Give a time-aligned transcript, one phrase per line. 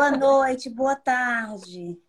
[0.00, 2.00] Boa noite, boa tarde.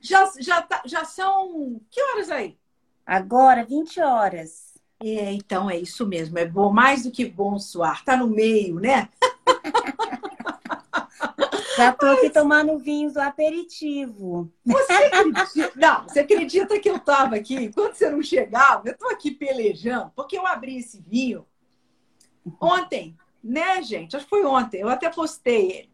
[0.00, 1.78] já, já, tá, já são.
[1.90, 2.56] Que horas aí?
[3.04, 4.72] Agora, 20 horas.
[4.98, 6.38] É, então é isso mesmo.
[6.38, 8.02] É bom, mais do que bom suar.
[8.06, 9.10] Tá no meio, né?
[11.76, 14.50] Já tô aqui tomando vinho do aperitivo.
[14.64, 15.72] Você acredita?
[15.76, 17.70] Não, você acredita que eu tava aqui?
[17.72, 21.46] Quando você não chegava, eu tô aqui pelejando, porque eu abri esse vinho
[22.60, 23.14] ontem,
[23.44, 24.16] né, gente?
[24.16, 24.80] Acho que foi ontem.
[24.80, 25.91] Eu até postei ele.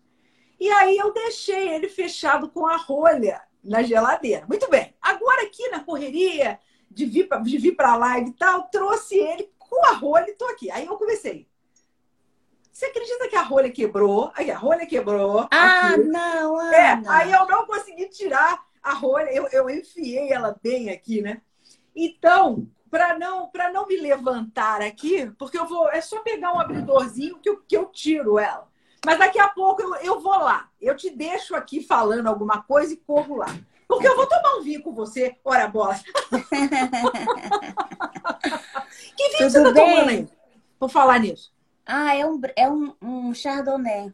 [0.59, 4.47] E aí eu deixei ele fechado com a rolha na geladeira.
[4.47, 4.95] Muito bem.
[5.01, 6.59] Agora aqui na correria
[6.91, 10.47] de vir para vir para live e tal, trouxe ele com a rolha e tô
[10.47, 10.71] aqui.
[10.71, 11.47] Aí eu comecei.
[12.73, 14.31] Você acredita que a rolha quebrou?
[14.35, 15.49] Aí a rolha quebrou.
[15.51, 16.05] Ah, aqui.
[16.05, 16.77] não, Ana.
[16.77, 21.43] É, aí eu não consegui tirar a rolha, eu, eu enfiei ela bem aqui, né?
[21.95, 26.61] Então, para não para não me levantar aqui, porque eu vou é só pegar um
[26.61, 28.69] abridorzinho que eu, que eu tiro ela.
[29.05, 30.69] Mas daqui a pouco eu, eu vou lá.
[30.81, 33.47] Eu te deixo aqui falando alguma coisa e corro lá.
[33.87, 35.37] Porque eu vou tomar um vinho com você.
[35.45, 35.99] Ora, bola.
[39.17, 39.91] que vinho Tudo você tá bem?
[39.91, 40.29] tomando aí?
[40.79, 41.53] Por falar nisso.
[41.87, 44.13] Ah, é um, é um, um Chardonnay.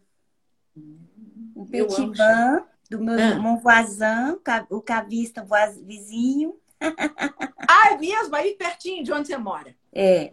[1.57, 3.31] Um Petit Vin, do meu ah.
[3.31, 4.39] irmão Voisin,
[4.71, 5.45] o cavista
[5.83, 6.57] vizinho.
[6.81, 8.35] ah, é mesmo?
[8.37, 9.75] Aí pertinho de onde você mora.
[9.93, 10.33] É.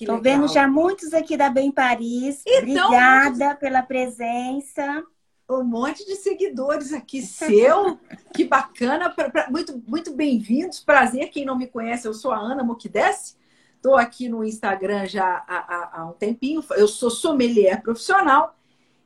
[0.00, 2.42] Estou vendo já muitos aqui da Bem Paris.
[2.46, 5.04] Então, Obrigada pela presença.
[5.48, 7.98] Um monte de seguidores aqui seu.
[8.34, 9.10] que bacana.
[9.10, 10.80] Pra, pra, muito muito bem-vindos.
[10.80, 11.30] Prazer.
[11.30, 13.36] Quem não me conhece, eu sou a Ana Moquidesse.
[13.76, 16.64] Estou aqui no Instagram já há, há, há, um tempinho.
[16.70, 18.56] Eu sou sommelier profissional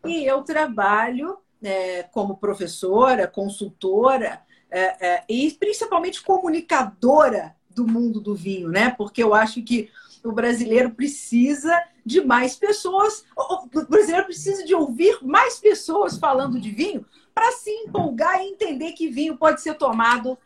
[0.06, 8.34] e eu trabalho é, como professora, consultora é, é, e principalmente comunicadora do mundo do
[8.34, 8.90] vinho, né?
[8.96, 9.90] Porque eu acho que
[10.24, 11.72] o brasileiro precisa
[12.04, 17.04] de mais pessoas, o brasileiro precisa de ouvir mais pessoas falando de vinho
[17.34, 20.38] para se empolgar e entender que vinho pode ser tomado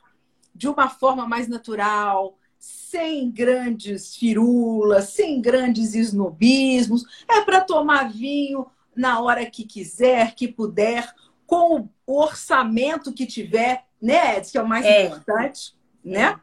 [0.55, 7.05] de uma forma mais natural, sem grandes firulas, sem grandes esnobismos.
[7.29, 11.13] É para tomar vinho na hora que quiser, que puder,
[11.47, 15.07] com o orçamento que tiver, né, Edson, que é o mais é.
[15.07, 16.39] importante, né?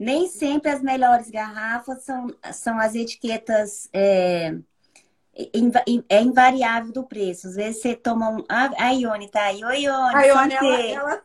[0.00, 3.86] Nem sempre as melhores garrafas são, são as etiquetas.
[3.92, 4.56] É,
[6.08, 7.48] é invariável do preço.
[7.48, 8.42] Às vezes você toma um.
[8.48, 9.62] Ah, a Ione tá aí.
[9.62, 10.14] Oi, Ione.
[10.14, 11.22] A Ione, ela...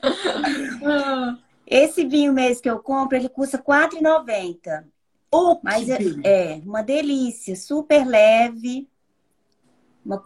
[0.00, 1.38] ela...
[1.66, 4.84] Esse vinho mesmo que eu compro, ele custa R$4,90.
[5.32, 8.88] Oh, Mas é, é, uma delícia, super leve.
[10.06, 10.22] Uma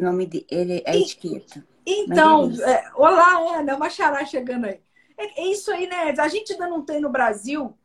[0.00, 1.64] o nome dele, a etiqueta.
[1.86, 4.80] Então, é, olá, Ana, uma xará chegando aí.
[5.20, 6.14] É, é, isso aí, né?
[6.18, 7.76] A gente ainda não tem no Brasil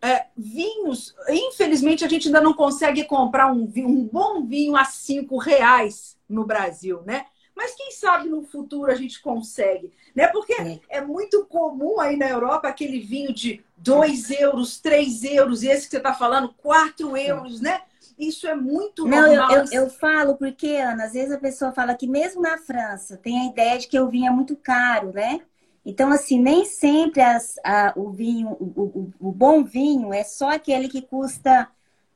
[0.00, 1.14] é, vinhos.
[1.28, 6.16] Infelizmente, a gente ainda não consegue comprar um, vinho, um bom vinho a cinco reais
[6.28, 7.26] no Brasil, né?
[7.54, 10.26] Mas quem sabe no futuro a gente consegue, né?
[10.28, 15.62] Porque é, é muito comum aí na Europa aquele vinho de 2 euros, 3 euros,
[15.62, 17.82] e esse que você está falando, 4 euros, né?
[18.18, 19.50] Isso é muito Não, normal.
[19.52, 23.16] Eu, eu, eu, falo porque, Ana, às vezes a pessoa fala que mesmo na França
[23.16, 25.40] tem a ideia de que o vinho é muito caro, né?
[25.84, 30.50] Então, assim, nem sempre as, a, o vinho, o, o, o, bom vinho é só
[30.50, 31.68] aquele que custa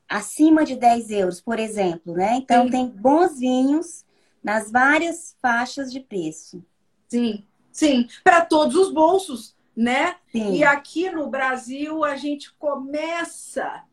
[0.07, 2.35] acima de 10 euros, por exemplo, né?
[2.37, 2.71] Então, Sim.
[2.71, 4.03] tem bons vinhos
[4.43, 6.63] nas várias faixas de preço.
[7.07, 10.15] Sim, sim, para todos os bolsos, né?
[10.31, 10.53] Sim.
[10.53, 13.83] E aqui no Brasil a gente começa,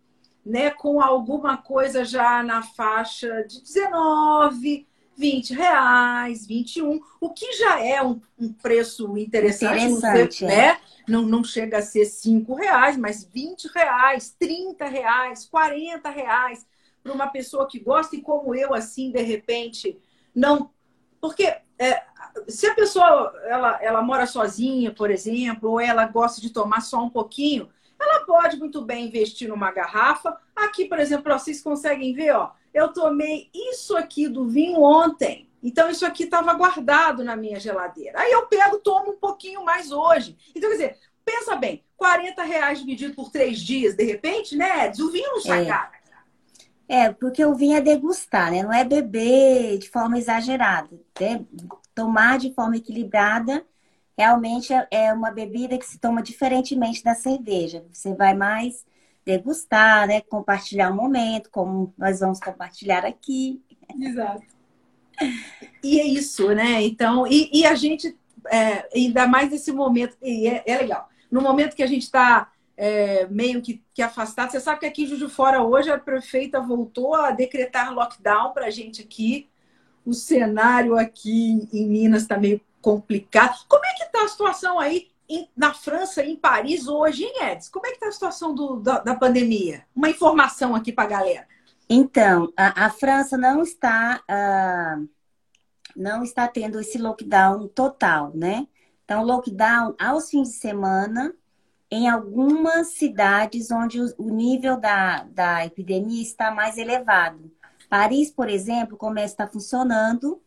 [0.45, 7.84] né, com alguma coisa já na faixa de 19, 20 reais, 21, o que já
[7.84, 10.56] é um, um preço interessante, interessante não, é.
[10.56, 10.78] né?
[11.09, 16.66] Não, não chega a ser 5 reais, mas 20 reais, 30 reais, 40 reais
[17.03, 19.97] para uma pessoa que gosta e como eu, assim, de repente,
[20.34, 20.71] não.
[21.21, 22.03] Porque é,
[22.48, 27.03] se a pessoa ela, ela mora sozinha, por exemplo, ou ela gosta de tomar só
[27.03, 30.36] um pouquinho, ela pode muito bem investir numa garrafa.
[30.54, 35.49] Aqui, por exemplo, vocês conseguem ver, ó, eu tomei isso aqui do vinho ontem.
[35.63, 38.21] Então, isso aqui estava guardado na minha geladeira.
[38.21, 40.37] Aí eu pego, tomo um pouquinho mais hoje.
[40.55, 44.93] Então, quer dizer, pensa bem, 40 reais dividido por três dias, de repente, né?
[45.01, 45.67] O vinho não sai é.
[45.67, 45.97] caro.
[46.87, 48.63] É, porque o vinho é degustar, né?
[48.63, 51.01] Não é beber de forma exagerada.
[51.19, 51.41] É
[51.95, 53.65] tomar de forma equilibrada
[54.17, 57.84] realmente é, é uma bebida que se toma diferentemente da cerveja.
[57.91, 58.84] Você vai mais
[59.27, 60.21] degustar, né?
[60.21, 63.61] Compartilhar o um momento, como nós vamos compartilhar aqui.
[64.01, 64.43] Exato.
[65.83, 66.83] E é isso, né?
[66.83, 68.17] Então, e, e a gente,
[68.49, 72.53] é, ainda mais nesse momento, e é, é legal, no momento que a gente está
[72.77, 74.51] é, meio que, que afastado.
[74.51, 78.53] Você sabe que aqui em Juiz de Fora hoje a prefeita voltou a decretar lockdown
[78.53, 79.49] para a gente aqui.
[80.05, 83.65] O cenário aqui em Minas está meio complicado.
[83.67, 85.09] Como é que está a situação aí
[85.57, 87.71] na França, em Paris, hoje, hein, Edson?
[87.73, 89.84] Como é que está a situação do, da, da, pandemia?
[89.95, 91.49] Uma informação aqui para a galera.
[91.89, 95.09] Então, a, a França não está, uh,
[95.95, 98.67] não está tendo esse lockdown total, né?
[99.05, 101.34] Então, lockdown aos fins de semana,
[101.91, 107.51] em algumas cidades onde o, o nível da, da epidemia está mais elevado.
[107.89, 110.41] Paris, por exemplo, começa a estar funcionando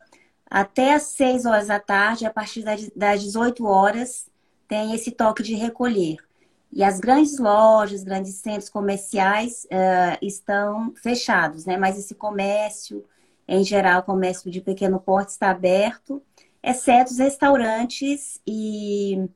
[0.50, 2.64] até às 6 horas da tarde, a partir
[2.96, 4.28] das 18 horas,
[4.70, 6.18] tem esse toque de recolher.
[6.72, 11.76] E as grandes lojas, grandes centros comerciais uh, estão fechados, né?
[11.76, 13.04] Mas esse comércio,
[13.48, 16.22] em geral, comércio de pequeno porte está aberto,
[16.62, 19.28] exceto os restaurantes e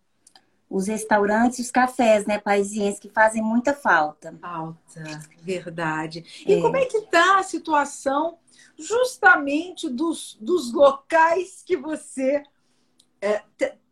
[0.70, 4.36] os restaurantes e os cafés, né, parisienses, que fazem muita falta.
[4.40, 6.44] Falta, verdade.
[6.48, 6.62] E é.
[6.62, 8.38] como é que está a situação
[8.78, 12.44] justamente dos, dos locais que você
[13.22, 13.42] é,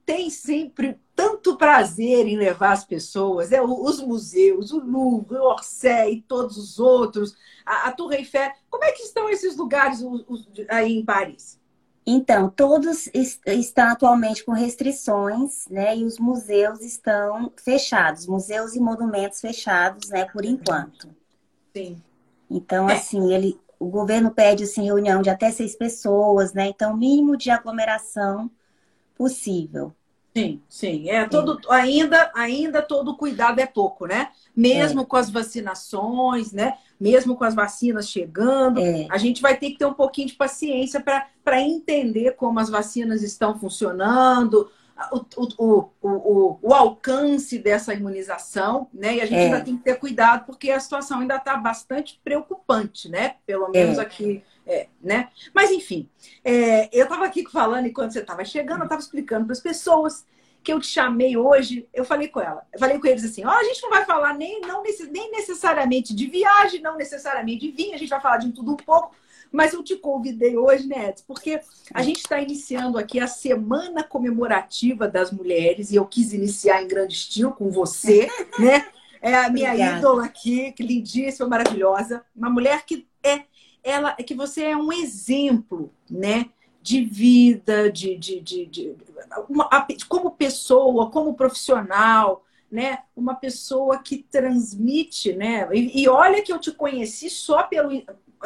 [0.05, 6.15] tem sempre tanto prazer em levar as pessoas, é, os museus, o Louvre, o Orsay
[6.15, 8.51] e todos os outros, a, a Torre Eiffel.
[8.71, 11.59] Como é que estão esses lugares os, os, aí em Paris?
[12.03, 15.95] Então, todos estão atualmente com restrições, né?
[15.95, 20.25] E os museus estão fechados, museus e monumentos fechados, né?
[20.25, 21.07] Por enquanto.
[21.71, 22.01] Sim.
[22.49, 22.95] Então, é.
[22.95, 26.69] assim, ele, o governo pede assim, reunião de até seis pessoas, né?
[26.69, 28.49] Então, mínimo de aglomeração
[29.15, 29.93] possível.
[30.35, 31.09] Sim, sim.
[31.09, 34.29] É todo ainda ainda todo cuidado é pouco, né?
[34.55, 35.05] Mesmo é.
[35.05, 36.77] com as vacinações, né?
[36.99, 39.07] Mesmo com as vacinas chegando, é.
[39.09, 43.23] a gente vai ter que ter um pouquinho de paciência para entender como as vacinas
[43.23, 44.69] estão funcionando,
[45.11, 49.15] o, o, o, o, alcance dessa imunização, né?
[49.15, 49.45] E a gente é.
[49.45, 53.35] ainda tem que ter cuidado, porque a situação ainda está bastante preocupante, né?
[53.45, 54.01] Pelo menos é.
[54.01, 55.29] aqui é, né?
[55.53, 56.09] Mas, enfim,
[56.43, 59.59] é, eu estava aqui falando, e quando você estava chegando, eu estava explicando para as
[59.59, 60.25] pessoas
[60.63, 63.49] que eu te chamei hoje, eu falei com ela, eu falei com eles assim, ó,
[63.49, 67.71] oh, a gente não vai falar nem, não, nem necessariamente de viagem, não necessariamente de
[67.71, 69.15] vinho, a gente vai falar de tudo um pouco,
[69.51, 71.59] mas eu te convidei hoje, né, Edson, porque
[71.93, 76.87] a gente está iniciando aqui a Semana Comemorativa das Mulheres, e eu quis iniciar em
[76.87, 78.87] grande estilo com você, né?
[79.21, 79.99] É a minha Obrigada.
[79.99, 82.25] ídola aqui, que lindíssima, maravilhosa.
[82.35, 83.43] Uma mulher que é
[83.83, 86.49] ela é que você é um exemplo, né?
[86.81, 88.95] De vida, de, de, de, de
[89.47, 89.69] uma,
[90.09, 92.99] como pessoa, como profissional, né?
[93.15, 95.67] Uma pessoa que transmite, né?
[95.73, 97.91] E, e, olha que eu te conheci só pelo.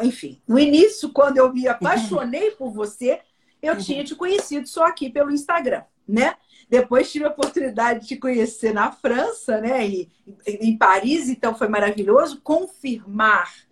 [0.02, 3.20] Enfim, no início, quando eu me apaixonei por você,
[3.62, 3.80] eu uhum.
[3.80, 6.34] tinha te conhecido só aqui pelo Instagram, né?
[6.68, 9.86] Depois tive a oportunidade de te conhecer na França, né?
[9.86, 10.10] E,
[10.46, 13.65] em Paris, então foi maravilhoso confirmar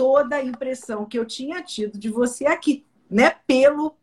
[0.00, 3.36] toda a impressão que eu tinha tido de você aqui, né?
[3.46, 3.94] Pelo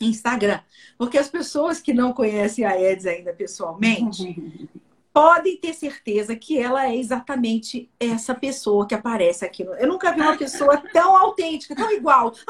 [0.00, 0.58] Instagram.
[0.96, 4.70] Porque as pessoas que não conhecem a Eds ainda pessoalmente
[5.12, 9.64] podem ter certeza que ela é exatamente essa pessoa que aparece aqui.
[9.64, 12.32] Eu nunca vi uma pessoa tão autêntica, tão igual.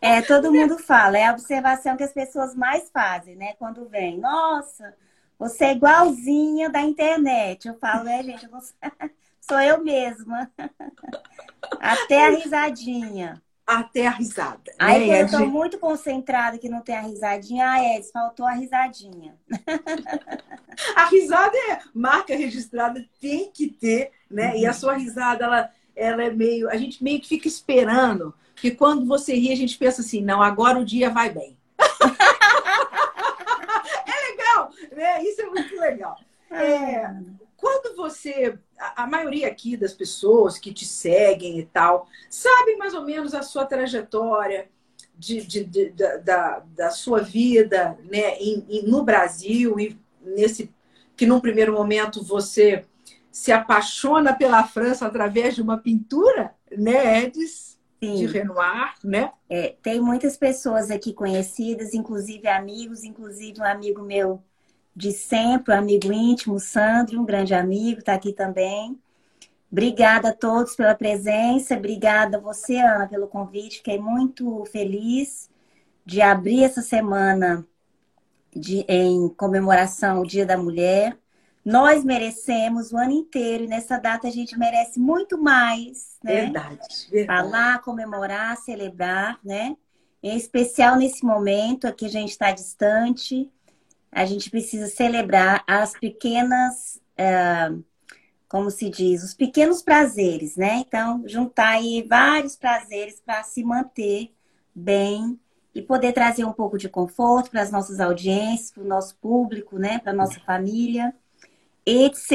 [0.00, 3.54] É, todo mundo fala, é a observação que as pessoas mais fazem, né?
[3.54, 4.94] Quando vem, nossa,
[5.38, 7.68] você é igualzinha da internet.
[7.68, 8.60] Eu falo, é, gente, eu não...
[9.42, 10.50] sou eu mesma.
[11.80, 13.42] Até a risadinha.
[13.66, 14.72] Até a risada.
[14.78, 15.22] Aí né?
[15.22, 15.50] eu tô gente...
[15.50, 17.70] muito concentrada que não tem a risadinha.
[17.70, 19.36] Ah, é, faltou a risadinha.
[20.96, 24.52] a risada é marca registrada, tem que ter, né?
[24.52, 24.58] Uhum.
[24.58, 26.68] E a sua risada, ela, ela é meio.
[26.68, 28.34] A gente meio que fica esperando.
[28.56, 31.56] Que quando você ri, a gente pensa assim, não, agora o dia vai bem.
[34.06, 35.22] é legal, né?
[35.22, 36.16] Isso é muito legal.
[36.50, 37.10] É,
[37.62, 43.04] quando você, a, maioria aqui das pessoas que te seguem e tal, sabe mais ou
[43.04, 44.68] menos a sua trajetória
[45.16, 45.90] de, de, de
[46.24, 50.74] da, da sua vida né, em, em, no Brasil e nesse
[51.16, 52.84] que num primeiro momento você
[53.30, 57.78] se apaixona pela França através de uma pintura, né, Edis?
[58.02, 58.16] Sim.
[58.16, 59.30] De Renoir, né?
[59.48, 64.42] É, tem muitas pessoas aqui conhecidas, inclusive amigos, inclusive um amigo meu
[64.94, 68.98] de sempre, um amigo íntimo, Sandro, um grande amigo, está aqui também.
[69.70, 73.78] Obrigada a todos pela presença, obrigada a você, Ana, pelo convite.
[73.78, 75.48] Fiquei muito feliz
[76.04, 77.66] de abrir essa semana
[78.54, 81.16] de, em comemoração ao Dia da Mulher.
[81.64, 86.42] Nós merecemos o ano inteiro e nessa data a gente merece muito mais, né?
[86.42, 87.50] Verdade, verdade.
[87.50, 89.76] Falar, comemorar, celebrar, né?
[90.22, 93.50] Em especial nesse momento aqui a gente está distante,
[94.12, 97.72] a gente precisa celebrar as pequenas é,
[98.52, 100.84] como se diz, os pequenos prazeres, né?
[100.86, 104.30] Então, juntar aí vários prazeres para se manter
[104.74, 105.40] bem
[105.74, 109.78] e poder trazer um pouco de conforto para as nossas audiências, para o nosso público,
[109.78, 110.00] né?
[110.00, 111.14] Para a nossa família,
[111.86, 112.30] etc.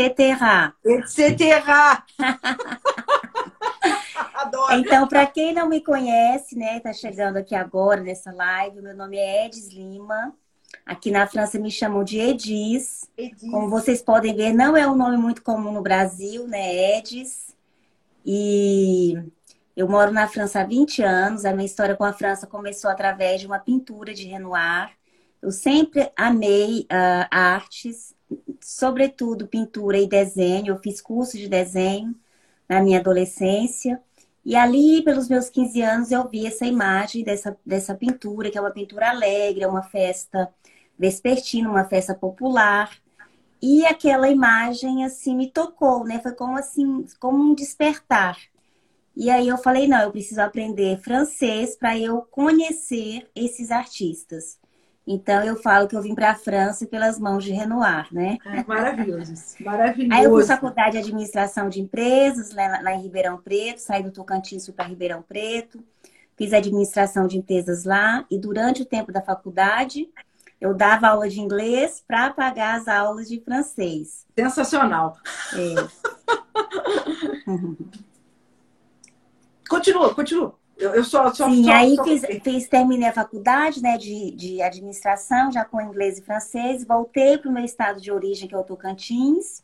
[0.83, 1.39] Etc.
[4.33, 4.73] Adoro.
[4.73, 9.17] Então, para quem não me conhece, né, está chegando aqui agora nessa live, meu nome
[9.17, 10.33] é Edis Lima.
[10.85, 13.09] Aqui na França me chamam de Edis.
[13.17, 13.49] Edis.
[13.51, 16.97] Como vocês podem ver, não é um nome muito comum no Brasil, né?
[16.97, 17.55] Edis.
[18.25, 19.15] E
[19.75, 21.45] eu moro na França há 20 anos.
[21.45, 24.91] A minha história com a França começou através de uma pintura de Renoir.
[25.41, 28.15] Eu sempre amei uh, artes,
[28.59, 30.73] sobretudo pintura e desenho.
[30.73, 32.15] Eu fiz curso de desenho
[32.67, 34.01] na minha adolescência.
[34.47, 38.61] E ali, pelos meus 15 anos, eu vi essa imagem dessa, dessa pintura, que é
[38.61, 40.49] uma pintura alegre, é uma festa
[40.97, 42.97] vespertina, uma festa popular.
[43.61, 46.21] E aquela imagem, assim, me tocou, né?
[46.21, 48.37] Foi como, assim, como um despertar.
[49.13, 54.57] E aí eu falei, não, eu preciso aprender francês para eu conhecer esses artistas.
[55.07, 58.37] Então eu falo que eu vim para a França pelas mãos de Renoir, né?
[58.45, 60.13] É, maravilhoso, maravilhoso.
[60.13, 64.11] Aí eu fiz faculdade de administração de empresas lá, lá em Ribeirão Preto, saí do
[64.11, 65.81] Tocantins para Ribeirão Preto,
[66.35, 70.09] fiz administração de empresas lá e durante o tempo da faculdade
[70.59, 74.25] eu dava aula de inglês para pagar as aulas de francês.
[74.37, 75.15] Sensacional.
[75.53, 75.75] É.
[79.69, 80.56] continua, continua.
[80.77, 82.03] Eu, eu só, só, Sim, só, aí só...
[82.03, 87.37] Fiz, fiz, terminei a faculdade né, de, de administração, já com inglês e francês, voltei
[87.37, 89.63] para o meu estado de origem, que é o Tocantins.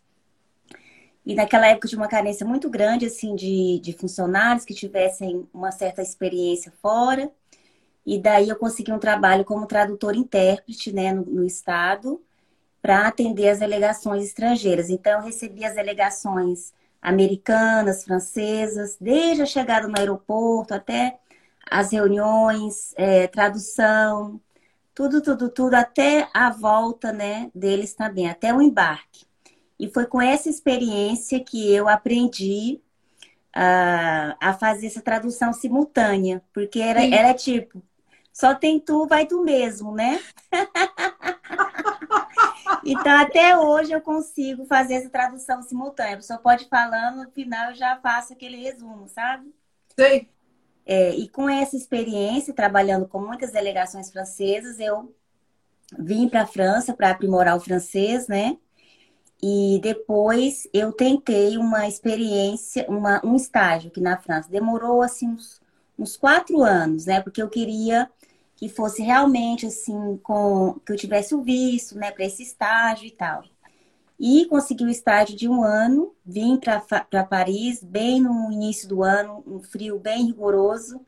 [1.26, 5.72] E naquela época tinha uma carência muito grande assim de, de funcionários que tivessem uma
[5.72, 7.32] certa experiência fora.
[8.06, 12.22] E daí eu consegui um trabalho como tradutor-intérprete né, no, no estado
[12.82, 14.90] para atender as delegações estrangeiras.
[14.90, 21.20] Então, eu recebi as delegações americanas, francesas, desde a chegada no aeroporto até
[21.70, 24.40] as reuniões, é, tradução,
[24.96, 29.26] tudo, tudo, tudo, até a volta né, deles também, até o embarque.
[29.78, 32.80] E foi com essa experiência que eu aprendi
[33.56, 37.84] uh, a fazer essa tradução simultânea, porque era, era tipo,
[38.32, 40.22] só tem tu, vai tu mesmo, né?
[42.86, 46.14] Então, até hoje eu consigo fazer essa tradução simultânea.
[46.14, 49.54] A pessoa pode falando, no final eu já faço aquele resumo, sabe?
[50.00, 50.28] Sim.
[50.86, 55.16] É, e com essa experiência, trabalhando com muitas delegações francesas, eu
[55.98, 58.58] vim para a França para aprimorar o francês, né?
[59.42, 64.50] E depois eu tentei uma experiência, uma, um estágio aqui na França.
[64.50, 65.62] Demorou assim uns,
[66.00, 67.22] uns quatro anos, né?
[67.22, 68.10] Porque eu queria
[68.64, 73.12] que fosse realmente assim, com que eu tivesse o visto, né, para esse estágio e
[73.12, 73.44] tal.
[74.18, 79.44] E consegui o estágio de um ano, vim para Paris bem no início do ano,
[79.46, 81.06] um frio bem rigoroso.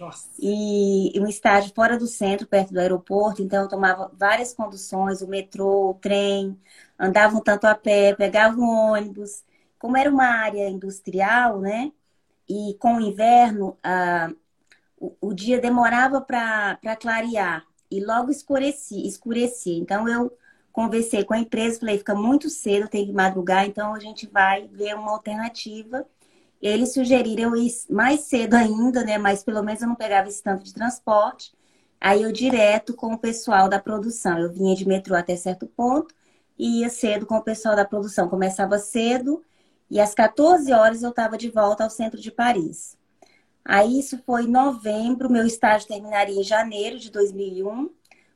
[0.00, 0.28] Nossa.
[0.40, 5.28] E um estágio fora do centro, perto do aeroporto, então eu tomava várias conduções, o
[5.28, 6.58] metrô, o trem,
[6.98, 9.44] andava um tanto a pé, pegava um ônibus.
[9.78, 11.92] Como era uma área industrial, né?
[12.48, 14.32] E com o inverno, a,
[15.00, 19.78] o, dia demorava para clarear e logo escurecia, escurecia.
[19.78, 20.36] Então eu
[20.72, 24.68] conversei com a empresa, falei, fica muito cedo, tem que madrugar, então a gente vai
[24.68, 26.06] ver uma alternativa.
[26.60, 29.18] Eles sugeriram ir mais cedo ainda, né?
[29.18, 31.52] Mas pelo menos eu não pegava esse tanto de transporte.
[32.00, 34.38] Aí eu direto com o pessoal da produção.
[34.38, 36.14] Eu vinha de metrô até certo ponto
[36.58, 38.28] e ia cedo com o pessoal da produção.
[38.28, 39.42] Começava cedo
[39.90, 42.97] e às 14 horas eu estava de volta ao centro de Paris.
[43.64, 47.90] Aí isso foi em novembro, meu estágio terminaria em janeiro de 2001.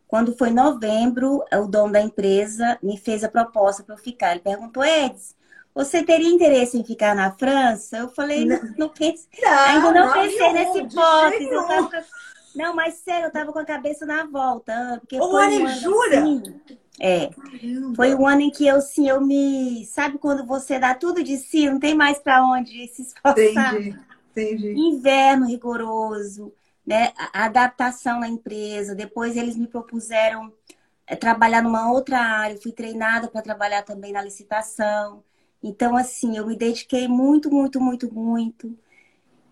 [0.07, 4.33] Quando foi novembro, o dono da empresa me fez a proposta para eu ficar.
[4.33, 5.35] Ele perguntou, Edson,
[5.75, 7.97] você teria interesse em ficar na França?
[7.97, 11.49] Eu falei, não, não pense, não, ainda não, não pensei nessa hipótese.
[11.49, 12.05] Tava,
[12.55, 14.99] não, mas sério, eu estava com a cabeça na volta.
[15.01, 16.19] Porque Ô, foi um ano, jura?
[16.19, 16.43] Assim,
[17.01, 17.29] é.
[17.29, 17.95] Caramba.
[17.97, 19.87] Foi o ano em que eu, sim, eu me.
[19.87, 23.75] Sabe quando você dá tudo de si, não tem mais para onde se esforçar?
[23.75, 23.99] Entendi.
[24.33, 24.75] Entendi.
[24.75, 26.53] Inverno rigoroso,
[26.87, 27.13] né?
[27.33, 28.95] A adaptação na empresa.
[28.95, 30.53] Depois eles me propuseram
[31.07, 32.61] é, trabalhar numa outra área.
[32.61, 35.23] Fui treinada para trabalhar também na licitação.
[35.63, 38.77] Então, assim, eu me dediquei muito, muito, muito, muito.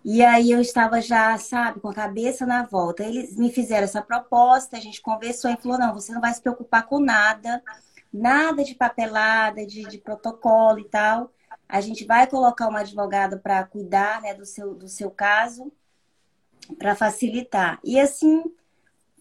[0.05, 3.05] E aí eu estava já, sabe, com a cabeça na volta.
[3.05, 6.41] Eles me fizeram essa proposta, a gente conversou e falou: não, você não vai se
[6.41, 7.63] preocupar com nada,
[8.13, 11.31] nada de papelada, de, de protocolo e tal.
[11.71, 15.73] A gente vai colocar uma advogada para cuidar né, do, seu, do seu caso,
[16.79, 17.81] para facilitar.
[17.85, 18.45] E assim,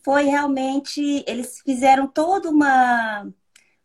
[0.03, 1.23] foi realmente.
[1.27, 3.27] Eles fizeram toda uma.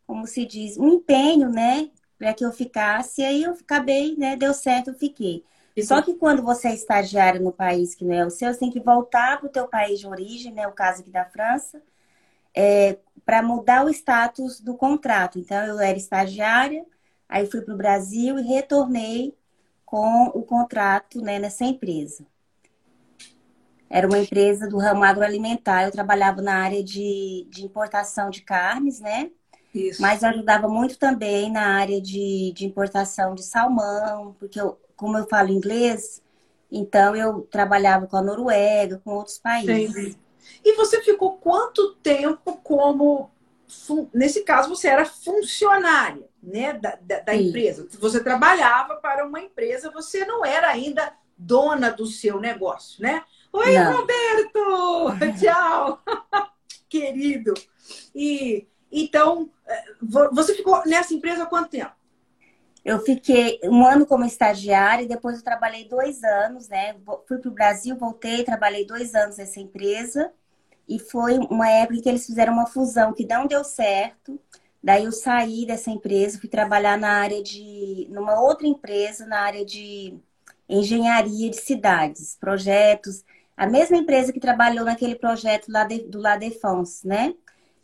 [0.07, 0.77] Como se diz?
[0.77, 1.89] Um empenho, né?
[2.17, 4.35] para que eu ficasse, e aí eu acabei, né?
[4.35, 5.43] Deu certo, eu fiquei.
[5.83, 8.71] Só que quando você é estagiário no país que não é o seu, você tem
[8.71, 10.65] que voltar para o teu país de origem, né?
[10.67, 11.81] O caso aqui da França,
[12.55, 15.37] é, para mudar o status do contrato.
[15.37, 16.85] Então, eu era estagiária,
[17.27, 19.35] aí fui para o Brasil e retornei
[19.85, 22.25] com o contrato né, nessa empresa.
[23.89, 25.83] Era uma empresa do ramo agroalimentar.
[25.83, 29.29] Eu trabalhava na área de, de importação de carnes, né?
[29.73, 30.01] Isso.
[30.01, 35.17] Mas eu ajudava muito também na área de, de importação de salmão, porque eu, como
[35.17, 36.21] eu falo inglês,
[36.71, 39.91] então eu trabalhava com a Noruega, com outros países.
[39.91, 40.17] Entendi.
[40.63, 43.29] E você ficou quanto tempo como.
[44.13, 47.87] Nesse caso, você era funcionária né, da, da, da empresa.
[47.99, 53.23] Você trabalhava para uma empresa, você não era ainda dona do seu negócio, né?
[53.51, 53.97] Oi, não.
[53.97, 55.35] Roberto!
[55.39, 56.01] Tchau!
[56.87, 57.53] Querido!
[58.13, 59.85] E então, eh,
[60.31, 61.91] você ficou nessa empresa há quanto tempo?
[62.83, 66.95] Eu fiquei um ano como estagiária e depois eu trabalhei dois anos, né?
[67.27, 70.31] Fui para o Brasil, voltei, trabalhei dois anos nessa empresa.
[70.87, 74.39] E foi uma época que eles fizeram uma fusão que não deu certo.
[74.85, 78.07] Daí eu saí dessa empresa, fui trabalhar na área de.
[78.11, 80.13] numa outra empresa, na área de
[80.69, 83.25] engenharia de cidades, projetos.
[83.57, 87.33] A mesma empresa que trabalhou naquele projeto lá de, do La Défense, né?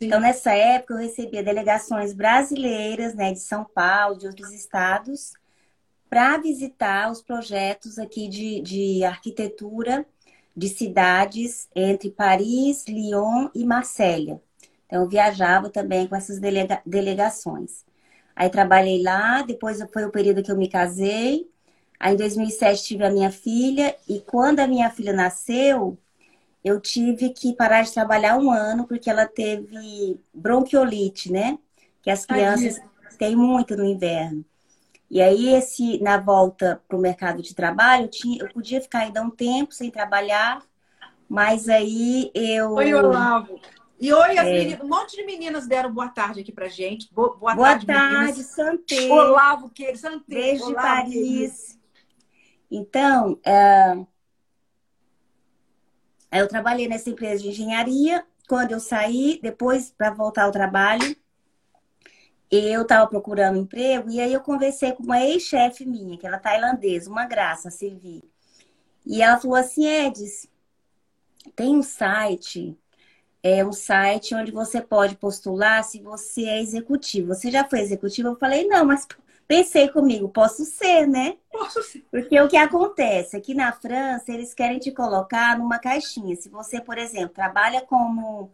[0.00, 5.32] Então, nessa época, eu recebia delegações brasileiras, né, de São Paulo, de outros estados,
[6.08, 10.06] para visitar os projetos aqui de, de arquitetura
[10.56, 14.40] de cidades entre Paris, Lyon e Marsella.
[14.92, 17.82] Então, eu viajava também com essas delega delegações.
[18.36, 21.48] Aí, trabalhei lá, depois foi o período que eu me casei.
[21.98, 25.96] Aí, em 2007, tive a minha filha, e quando a minha filha nasceu,
[26.64, 31.58] eu tive que parar de trabalhar um ano porque ela teve bronquiolite, né?
[32.02, 34.44] Que as crianças Ai, têm muito no inverno.
[35.10, 39.00] E aí, esse, na volta para o mercado de trabalho, eu, tinha, eu podia ficar
[39.00, 40.62] ainda um tempo sem trabalhar,
[41.28, 42.72] mas aí eu.
[42.74, 43.60] Oi, Olavo.
[44.02, 44.42] E oi, é...
[44.42, 47.08] meninas, um monte de meninas deram boa tarde aqui pra gente.
[47.14, 49.08] Boa, boa, boa tarde, tarde Santé.
[49.08, 50.24] Olavo, que Santé.
[50.26, 51.12] Beijo Olavo, de Paris.
[51.14, 51.82] Querido.
[52.68, 54.06] Então, uh,
[56.32, 58.26] eu trabalhei nessa empresa de engenharia.
[58.48, 61.14] Quando eu saí, depois para voltar ao trabalho,
[62.50, 66.40] eu estava procurando emprego e aí eu conversei com uma ex-chefe minha, que ela é
[66.40, 68.24] tailandesa, uma graça, a Silvi.
[69.06, 70.50] E ela falou assim, Edis,
[71.54, 72.76] tem um site,
[73.42, 77.28] é um site onde você pode postular se você é executivo.
[77.34, 78.28] Você já foi executivo?
[78.28, 79.06] Eu falei, não, mas
[79.48, 81.36] pensei comigo, posso ser, né?
[81.50, 82.04] Posso ser.
[82.10, 86.36] Porque o que acontece aqui na França, eles querem te colocar numa caixinha.
[86.36, 88.52] Se você, por exemplo, trabalha como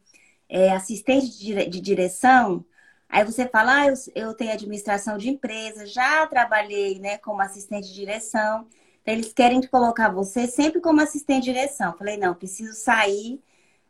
[0.48, 2.64] é, assistente de direção,
[3.08, 7.88] aí você fala, ah, eu, eu tenho administração de empresa, já trabalhei né, como assistente
[7.88, 8.66] de direção.
[9.02, 11.96] Então, eles querem te colocar você sempre como assistente de direção.
[11.98, 13.38] Falei, não, preciso sair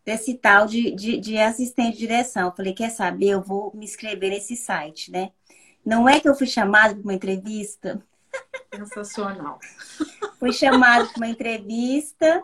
[0.09, 2.51] desse tal de, de, de assistente de direção.
[2.57, 3.29] Falei, quer saber?
[3.29, 5.33] Eu vou me inscrever nesse site, né?
[5.85, 8.03] Não é que eu fui chamada para uma entrevista.
[8.75, 9.59] Sensacional.
[10.41, 12.43] fui chamada para uma entrevista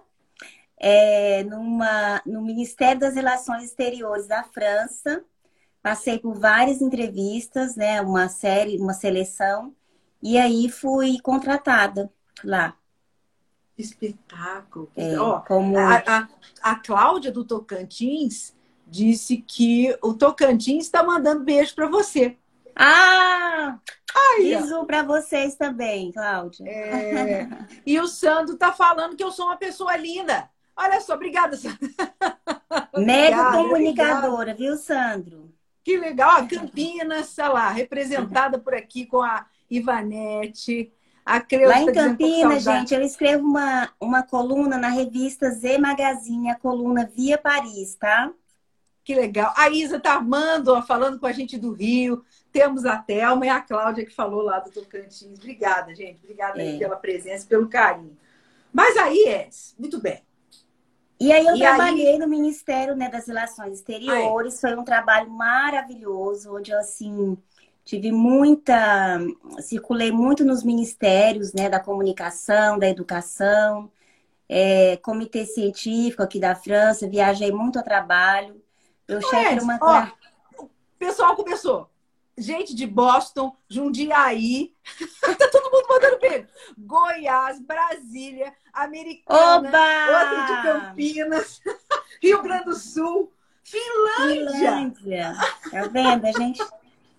[0.77, 5.24] é, numa, no Ministério das Relações Exteriores da França.
[5.81, 8.03] Passei por várias entrevistas, né?
[8.03, 9.74] Uma série, uma seleção.
[10.22, 12.12] E aí fui contratada
[12.44, 12.77] lá.
[13.76, 14.90] Espetáculo.
[14.96, 15.76] É, como...
[15.76, 16.28] a, a,
[16.62, 18.54] a Cláudia do Tocantins
[18.87, 22.37] disse que o Tocantins está mandando beijo para você.
[22.76, 23.78] Ah!
[24.38, 26.68] Isso para vocês também, Cláudia.
[26.68, 27.48] É...
[27.84, 30.48] E o Sandro tá falando que eu sou uma pessoa linda.
[30.76, 31.78] Olha só, obrigada, Sandro.
[32.96, 35.52] Mega comunicadora, viu, Sandro?
[35.82, 36.46] Que legal.
[36.48, 40.92] Campinas, sei lá, representada por aqui com a Ivanete.
[41.24, 45.78] A Creuza Lá em tá Campinas, gente, eu escrevo uma, uma coluna na revista Z
[45.78, 48.30] Magazine, a coluna Via Paris, tá?
[49.02, 49.52] Que legal.
[49.56, 52.24] A Isa tá amando, ó, falando com a gente do Rio.
[52.52, 55.38] Temos a Thelma e a Cláudia que falou lá do Tocantins.
[55.38, 56.18] Obrigada, gente.
[56.22, 56.78] Obrigada é.
[56.78, 58.16] pela presença, pelo carinho.
[58.72, 60.22] Mas aí, Edson, muito bem.
[61.20, 62.18] E aí eu e trabalhei aí...
[62.18, 64.60] no Ministério né, das Relações Exteriores.
[64.60, 67.37] Foi um trabalho maravilhoso, onde eu assim
[67.84, 69.18] tive muita,
[69.60, 73.90] circulei muito nos ministérios, né, da comunicação, da educação,
[74.48, 77.08] é, comitê científico aqui da França.
[77.08, 78.62] Viajei muito a trabalho.
[79.06, 81.88] Eu chefe uma ó, o pessoal começou
[82.36, 84.72] gente de Boston, Jundiaí,
[85.38, 86.48] tá todo mundo mandando beijo.
[86.76, 90.20] Goiás, Brasília, Americana, Oba!
[90.20, 91.62] outro de Campinas,
[92.22, 94.50] Rio Grande do Sul, Finlândia.
[94.50, 95.34] Finlândia.
[95.70, 96.62] Tá vendo, a gente?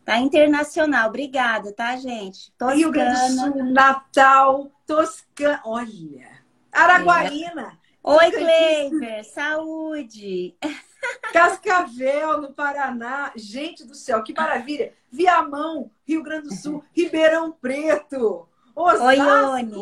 [0.06, 1.10] Tá internacional.
[1.10, 2.52] Obrigada, tá, gente?
[2.52, 2.76] Toscana.
[2.76, 5.62] Rio Grande do Sul, Natal, Toscana.
[5.66, 6.30] Olha,
[6.72, 7.80] Araguaína.
[7.82, 7.86] É.
[8.04, 9.26] Oi, Cleiber.
[9.26, 10.56] Saúde.
[11.34, 13.32] Cascavel, no Paraná.
[13.36, 14.94] Gente do céu, que maravilha.
[15.12, 16.84] Viamão, Rio Grande do Sul.
[16.94, 18.48] Ribeirão Preto.
[18.76, 19.06] Osasco.
[19.06, 19.76] Oi, Ione.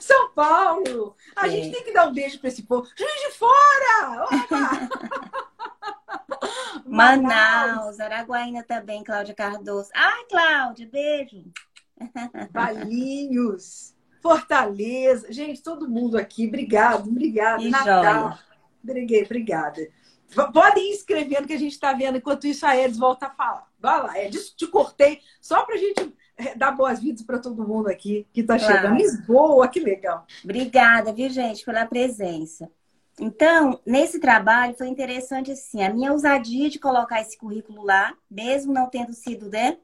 [0.00, 1.14] São Paulo.
[1.36, 1.50] A é.
[1.50, 2.88] gente tem que dar um beijo para esse povo.
[2.96, 4.26] Juiz de Fora!
[6.94, 9.90] Manaus, Araguaína também, Cláudia Cardoso.
[9.94, 11.44] Ai, Cláudia, beijo.
[12.52, 15.32] Valinhos, Fortaleza.
[15.32, 17.68] Gente, todo mundo aqui, obrigado, obrigado.
[17.68, 18.38] Natal.
[18.82, 19.88] Obrigada, obrigada.
[20.52, 22.18] Podem ir escrevendo que a gente está vendo.
[22.18, 23.68] Enquanto isso, a Elis volta a falar.
[23.78, 27.88] Vai lá, Elis, te cortei só para a gente é, dar boas-vindas para todo mundo
[27.88, 28.74] aqui que está claro.
[28.74, 28.96] chegando.
[28.96, 30.26] Lisboa, que legal.
[30.42, 32.70] Obrigada, viu, gente, pela presença.
[33.20, 38.72] Então, nesse trabalho foi interessante assim, a minha ousadia de colocar esse currículo lá, mesmo
[38.72, 39.78] não tendo sido, né,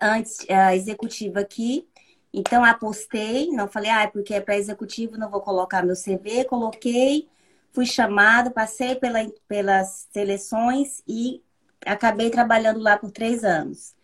[0.00, 1.86] antes uh, executiva aqui.
[2.32, 7.28] Então, apostei, não falei, ah, porque é para executivo, não vou colocar meu CV, coloquei,
[7.72, 11.42] fui chamado, passei pela, pelas seleções e
[11.84, 13.94] acabei trabalhando lá por três anos.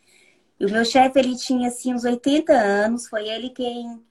[0.59, 4.03] E o meu chefe, ele tinha, assim, uns 80 anos, foi ele quem,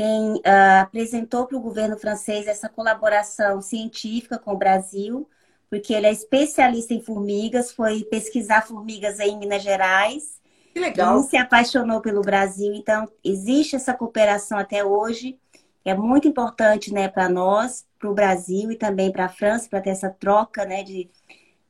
[0.00, 5.28] quem uh, apresentou para o governo francês essa colaboração científica com o Brasil,
[5.68, 10.40] porque ele é especialista em formigas, foi pesquisar formigas em Minas Gerais.
[10.72, 11.20] Que legal.
[11.20, 15.38] E se apaixonou pelo Brasil, então existe essa cooperação até hoje,
[15.82, 19.68] que é muito importante, né, para nós, para o Brasil e também para a França,
[19.68, 21.10] para ter essa troca, né, de,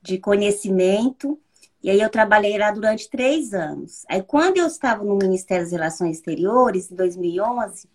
[0.01, 1.37] de conhecimento.
[1.83, 4.05] E aí eu trabalhei lá durante três anos.
[4.09, 7.89] Aí quando eu estava no Ministério das Relações Exteriores, em 2011,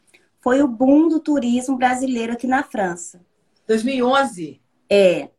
[0.45, 3.19] foi o boom do turismo brasileiro aqui na França.
[3.65, 4.61] 2011?
[4.87, 5.29] É.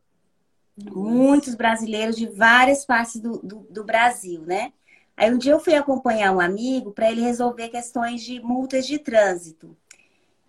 [0.77, 4.73] Muitos brasileiros de várias partes do, do, do Brasil, né?
[5.17, 8.99] Aí um dia eu fui acompanhar um amigo para ele resolver questões de multas de
[8.99, 9.77] trânsito.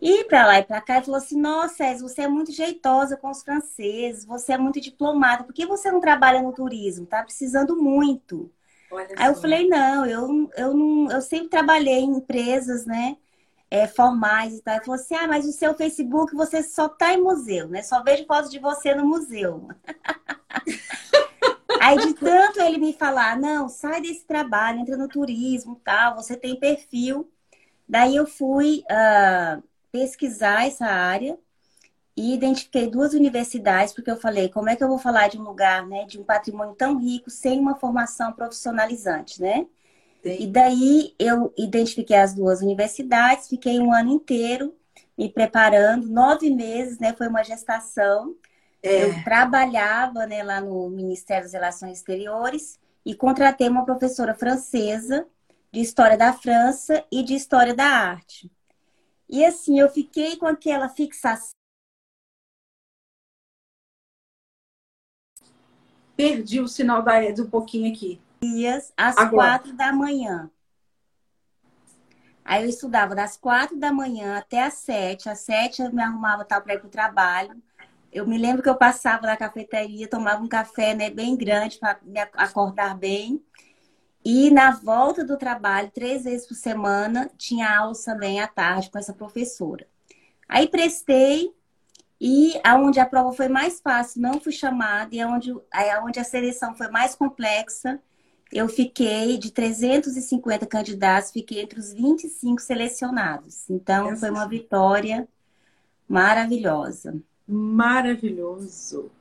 [0.01, 3.29] E para lá e para cá, ele falou assim: Nossa, você é muito jeitosa com
[3.29, 7.05] os franceses, você é muito diplomada, por que você não trabalha no turismo?
[7.05, 8.51] Tá precisando muito.
[8.89, 9.31] Olha Aí só.
[9.31, 13.17] eu falei: Não, eu, eu, não, eu sempre trabalhei em empresas, né?
[13.69, 14.75] É, formais e tal.
[14.75, 17.83] Ele falou assim: Ah, mas o seu Facebook você só tá em museu, né?
[17.83, 19.67] Só vejo fotos de você no museu.
[21.81, 26.37] Aí de tanto ele me falar: Não, sai desse trabalho, entra no turismo tal, você
[26.37, 27.29] tem perfil.
[27.87, 28.83] Daí eu fui.
[28.89, 31.37] Uh, pesquisar essa área
[32.15, 35.43] e identifiquei duas universidades, porque eu falei, como é que eu vou falar de um
[35.43, 39.67] lugar, né, de um patrimônio tão rico sem uma formação profissionalizante, né?
[40.23, 40.37] Sim.
[40.39, 44.75] E daí eu identifiquei as duas universidades, fiquei um ano inteiro
[45.17, 47.13] me preparando, nove meses, né?
[47.13, 48.35] Foi uma gestação.
[48.83, 49.03] É.
[49.03, 55.25] Eu trabalhava né, lá no Ministério das Relações Exteriores e contratei uma professora francesa
[55.71, 58.51] de História da França e de História da Arte.
[59.29, 61.51] E assim, eu fiquei com aquela fixação.
[66.15, 68.19] Perdi o sinal da Ed um pouquinho aqui.
[68.41, 69.49] Dias às Agora.
[69.49, 70.49] quatro da manhã.
[72.43, 75.27] Aí eu estudava das quatro da manhã até às sete.
[75.29, 77.61] Às sete eu me arrumava tal para ir para o trabalho.
[78.11, 81.99] Eu me lembro que eu passava na cafeteria, tomava um café né, bem grande para
[82.01, 83.43] me acordar bem.
[84.23, 88.97] E na volta do trabalho, três vezes por semana, tinha aulas também à tarde com
[88.97, 89.87] essa professora.
[90.47, 91.53] Aí prestei
[92.19, 95.53] e aonde a prova foi mais fácil, não fui chamada, e aonde,
[95.97, 98.01] aonde a seleção foi mais complexa,
[98.51, 103.69] eu fiquei de 350 candidatos, fiquei entre os 25 selecionados.
[103.69, 105.27] Então, foi uma vitória
[106.07, 107.15] maravilhosa.
[107.47, 109.11] Maravilhoso.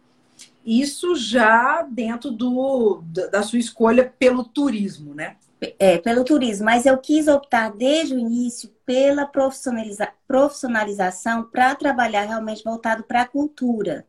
[0.64, 5.36] Isso já dentro do, da sua escolha pelo turismo, né?
[5.78, 12.24] É, pelo turismo, mas eu quis optar desde o início pela profissionaliza profissionalização para trabalhar
[12.24, 14.06] realmente voltado para a cultura.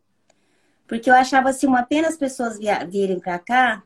[0.86, 3.84] Porque eu achava assim, uma pena as pessoas virem para cá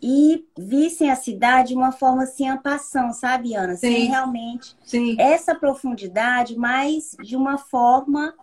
[0.00, 3.74] e vissem a cidade de uma forma assim, ampassão, sabe, Ana?
[3.74, 3.92] Sim.
[3.92, 5.16] Sem realmente Sim.
[5.18, 8.34] essa profundidade, mas de uma forma,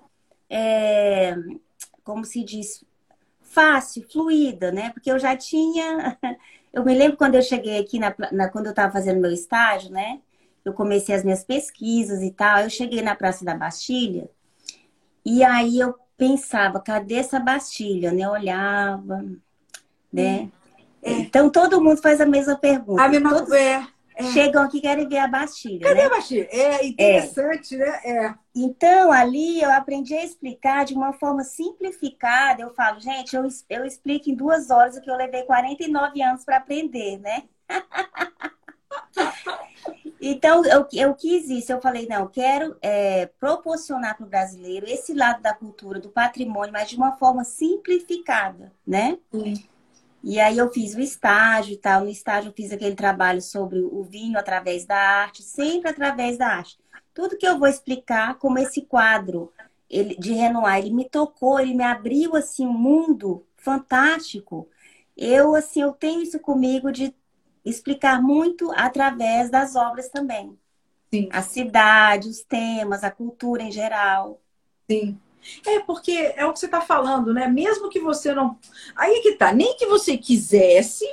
[0.50, 1.36] é,
[2.04, 2.84] como se diz,
[3.42, 4.90] fácil, fluida, né?
[4.92, 6.18] Porque eu já tinha.
[6.74, 9.90] Eu me lembro quando eu cheguei aqui, na, na quando eu estava fazendo meu estágio,
[9.92, 10.20] né?
[10.66, 12.64] Eu comecei as minhas pesquisas e tal.
[12.64, 14.30] Eu cheguei na Praça da Bastilha
[15.24, 18.12] e aí eu pensava, cadê essa Bastilha?
[18.12, 18.24] Né?
[18.24, 19.24] Eu olhava,
[20.12, 20.52] né?
[21.06, 21.12] É.
[21.12, 23.04] Então todo mundo faz a mesma pergunta.
[23.04, 23.88] A mesma todos, é.
[24.16, 24.24] é.
[24.32, 25.88] chegam aqui e querem ver a Bastilha.
[25.88, 26.06] Cadê né?
[26.06, 26.48] a Bastilha?
[26.52, 28.02] É interessante, né?
[28.04, 28.34] É.
[28.56, 32.64] Então, ali eu aprendi a explicar de uma forma simplificada.
[32.64, 36.44] Eu falo, gente, eu, eu explico em duas horas o que eu levei 49 anos
[36.44, 37.44] para aprender, né?
[40.20, 41.72] então, eu, eu quis isso.
[41.72, 46.10] Eu falei, não, eu quero é, proporcionar para o brasileiro esse lado da cultura, do
[46.10, 49.20] patrimônio, mas de uma forma simplificada, né?
[49.32, 49.68] Sim.
[50.28, 52.02] E aí eu fiz o estágio e tal.
[52.02, 56.48] No estágio eu fiz aquele trabalho sobre o vinho através da arte, sempre através da
[56.48, 56.80] arte.
[57.14, 59.54] Tudo que eu vou explicar, como esse quadro
[59.88, 64.68] ele, de Renoir, ele me tocou, ele me abriu assim um mundo fantástico.
[65.16, 67.14] Eu assim, eu tenho isso comigo de
[67.64, 70.58] explicar muito através das obras também.
[71.14, 71.30] Sim.
[71.32, 74.42] A cidade, os temas, a cultura em geral.
[74.90, 75.20] Sim.
[75.66, 77.48] É, porque é o que você está falando, né?
[77.48, 78.58] Mesmo que você não.
[78.96, 81.06] Aí que tá, nem que você quisesse,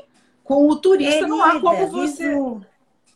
[0.42, 2.34] com o turista Querida, não há como você.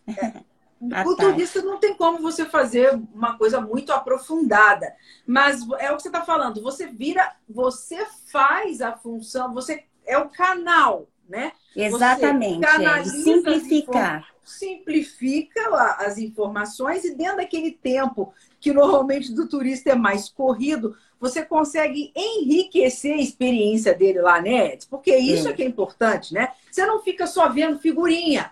[0.06, 0.46] É.
[0.78, 1.14] O ah, tá.
[1.14, 4.94] turista não tem como você fazer uma coisa muito aprofundada.
[5.26, 10.18] Mas é o que você está falando, você vira, você faz a função, você é
[10.18, 11.52] o canal, né?
[11.74, 12.64] Exatamente.
[12.64, 14.28] É, simplificar.
[14.44, 18.32] Simplifica as informações e dentro daquele tempo
[18.66, 24.76] que normalmente do turista é mais corrido, você consegue enriquecer a experiência dele lá, né?
[24.90, 25.52] Porque isso é.
[25.52, 26.48] é que é importante, né?
[26.68, 28.50] Você não fica só vendo figurinha.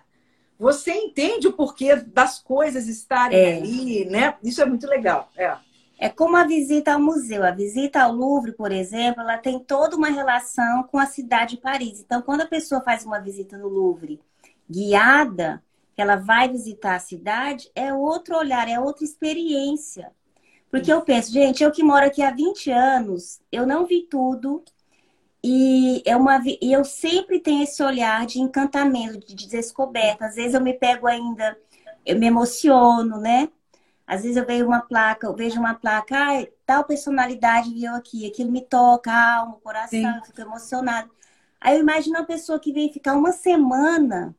[0.56, 3.56] Você entende o porquê das coisas estarem é.
[3.56, 4.36] ali, né?
[4.40, 5.28] Isso é muito legal.
[5.36, 5.56] É.
[5.98, 7.42] É como a visita ao museu.
[7.42, 11.60] A visita ao Louvre, por exemplo, ela tem toda uma relação com a cidade de
[11.60, 11.98] Paris.
[11.98, 14.20] Então, quando a pessoa faz uma visita no Louvre
[14.70, 15.60] guiada,
[16.00, 20.10] ela vai visitar a cidade, é outro olhar, é outra experiência.
[20.70, 24.64] Porque eu penso, gente, eu que moro aqui há 20 anos, eu não vi tudo.
[25.42, 30.26] E, é uma, e eu sempre tenho esse olhar de encantamento, de descoberta.
[30.26, 31.56] Às vezes eu me pego ainda,
[32.04, 33.48] eu me emociono, né?
[34.06, 38.26] Às vezes eu vejo uma placa, eu vejo uma placa, ah, tal personalidade viu aqui,
[38.26, 40.16] aquilo me toca alma, coração, Sim.
[40.16, 41.08] eu fico emocionada.
[41.60, 44.34] Aí eu imagino uma pessoa que vem ficar uma semana,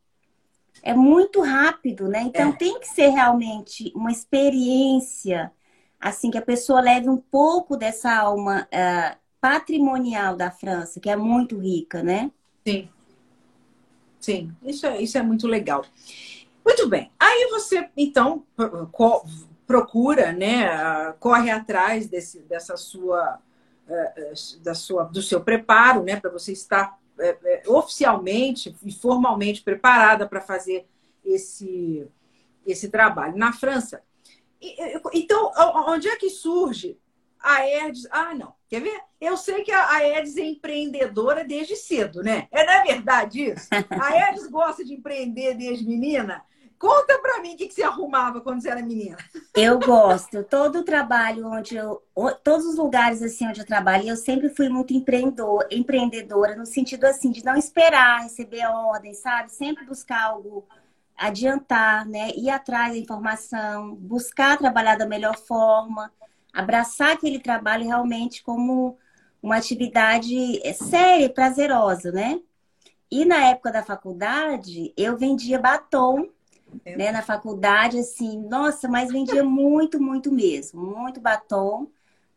[0.85, 2.21] é muito rápido, né?
[2.21, 2.51] Então é.
[2.53, 5.51] tem que ser realmente uma experiência
[5.99, 11.15] assim que a pessoa leve um pouco dessa alma uh, patrimonial da França, que é
[11.15, 12.31] muito rica, né?
[12.65, 12.87] Sim.
[14.19, 15.83] Sim, isso é, isso é muito legal.
[16.63, 17.11] Muito bem.
[17.19, 18.43] Aí você, então,
[19.67, 23.39] procura, né, corre atrás desse, dessa sua,
[23.87, 29.61] eh, eh, da sua, do seu preparo, né, para você estar eh, oficialmente e formalmente
[29.61, 30.87] preparada para fazer
[31.23, 32.07] esse,
[32.65, 33.37] esse trabalho.
[33.37, 34.01] Na França,
[35.13, 35.51] então,
[35.87, 36.97] onde é que surge
[37.39, 38.07] a Edis?
[38.09, 38.53] Ah, não.
[38.67, 38.99] Quer ver?
[39.21, 42.47] Eu sei que a Edis é empreendedora desde cedo, né?
[42.51, 43.67] É, não é verdade isso?
[43.89, 46.43] A Edis gosta de empreender desde menina.
[46.77, 49.17] Conta pra mim o que, você arrumava quando você era menina.
[49.53, 50.43] Eu gosto.
[50.43, 52.03] Todo o trabalho onde eu.
[52.43, 57.05] Todos os lugares assim onde eu trabalhei, eu sempre fui muito empreendedor, empreendedora, no sentido
[57.05, 59.51] assim, de não esperar receber a ordem, sabe?
[59.51, 60.67] Sempre buscar algo
[61.17, 62.31] adiantar, né?
[62.35, 66.11] Ir atrás da informação, buscar trabalhar da melhor forma,
[66.53, 68.97] abraçar aquele trabalho realmente como
[69.41, 72.39] uma atividade é, séria, prazerosa, né?
[73.11, 76.29] E na época da faculdade, eu vendia batom,
[76.85, 77.11] né?
[77.11, 81.87] Na faculdade, assim, nossa, mas vendia muito, muito mesmo, muito batom,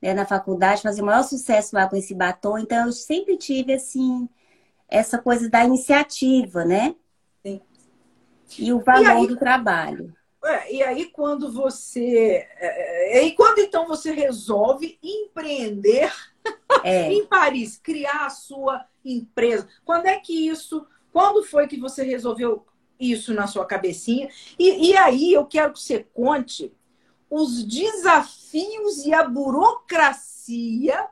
[0.00, 0.14] né?
[0.14, 2.58] Na faculdade, fazia o maior sucesso lá com esse batom.
[2.58, 4.28] Então, eu sempre tive, assim,
[4.88, 6.94] essa coisa da iniciativa, né?
[8.58, 10.14] E o valor e aí, do trabalho.
[10.44, 12.46] É, e aí, quando você.
[12.56, 16.10] É, é e quando então você resolve empreender
[16.82, 17.12] é.
[17.12, 19.68] em Paris, criar a sua empresa?
[19.84, 20.86] Quando é que isso.
[21.12, 22.64] Quando foi que você resolveu
[22.98, 24.28] isso na sua cabecinha?
[24.58, 26.72] E, e aí eu quero que você conte
[27.30, 31.08] os desafios e a burocracia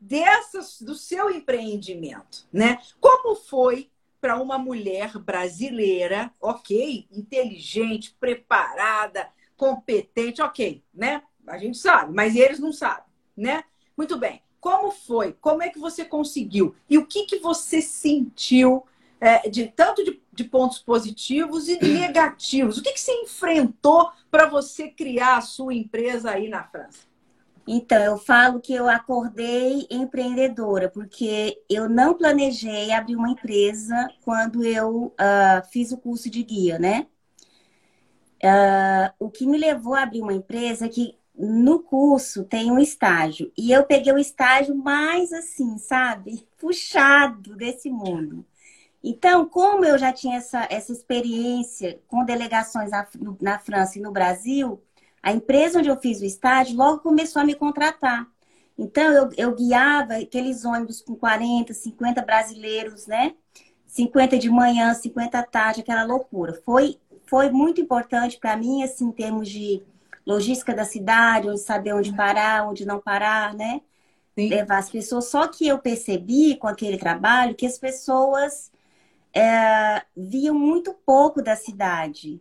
[0.00, 2.78] dessas do seu empreendimento, né?
[3.00, 11.22] Como foi para uma mulher brasileira, ok, inteligente, preparada, competente, ok, né?
[11.46, 13.04] A gente sabe, mas eles não sabem,
[13.36, 13.64] né?
[13.96, 14.42] Muito bem.
[14.60, 15.32] Como foi?
[15.40, 16.74] Como é que você conseguiu?
[16.90, 18.84] E o que, que você sentiu
[19.20, 22.78] é, de tanto de, de, pontos positivos e negativos?
[22.78, 27.08] O que, que você enfrentou para você criar a sua empresa aí na França?
[27.70, 34.64] Então, eu falo que eu acordei empreendedora, porque eu não planejei abrir uma empresa quando
[34.64, 37.06] eu uh, fiz o curso de guia, né?
[38.42, 42.78] Uh, o que me levou a abrir uma empresa é que no curso tem um
[42.78, 43.52] estágio.
[43.56, 46.48] E eu peguei o estágio mais assim, sabe?
[46.56, 48.46] Puxado desse mundo.
[49.02, 53.06] Então, como eu já tinha essa, essa experiência com delegações na,
[53.40, 54.82] na França e no Brasil,
[55.22, 58.26] a empresa onde eu fiz o estágio logo começou a me contratar.
[58.76, 63.34] Então, eu, eu guiava aqueles ônibus com 40, 50 brasileiros, né?
[63.86, 66.60] 50 de manhã, 50 à tarde, aquela loucura.
[66.64, 69.82] Foi, foi muito importante para mim, assim, em termos de
[70.26, 73.80] logística da cidade, onde saber onde parar, onde não parar, né?
[74.34, 74.48] Sim.
[74.48, 75.24] Levar as pessoas.
[75.28, 78.70] Só que eu percebi com aquele trabalho que as pessoas
[79.34, 82.40] é, viam muito pouco da cidade.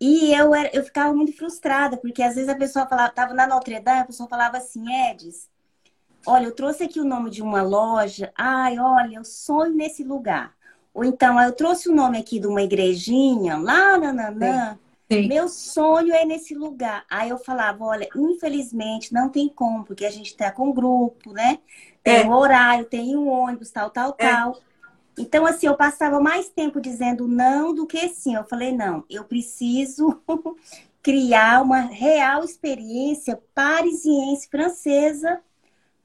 [0.00, 3.46] E eu, era, eu ficava muito frustrada, porque às vezes a pessoa falava, estava na
[3.46, 5.48] Notre Dame, a pessoa falava assim, Edis,
[6.26, 10.54] olha, eu trouxe aqui o nome de uma loja, ai, olha, eu sonho nesse lugar.
[10.92, 14.78] Ou então, eu trouxe o nome aqui de uma igrejinha, lá, nananã.
[15.10, 15.28] Sim.
[15.28, 17.04] Meu sonho é nesse lugar.
[17.10, 21.32] Aí eu falava, olha, infelizmente não tem como, porque a gente está com um grupo,
[21.32, 21.58] né?
[22.02, 22.24] Tem é.
[22.26, 24.30] um horário, tem um ônibus, tal, tal, é.
[24.30, 24.58] tal.
[25.18, 28.34] Então, assim, eu passava mais tempo dizendo não do que sim.
[28.34, 30.22] Eu falei, não, eu preciso
[31.02, 35.40] criar uma real experiência parisiense francesa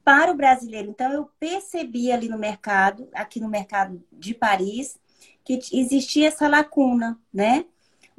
[0.03, 0.89] para o brasileiro.
[0.89, 4.99] Então, eu percebi ali no mercado, aqui no mercado de Paris,
[5.43, 7.65] que existia essa lacuna, né?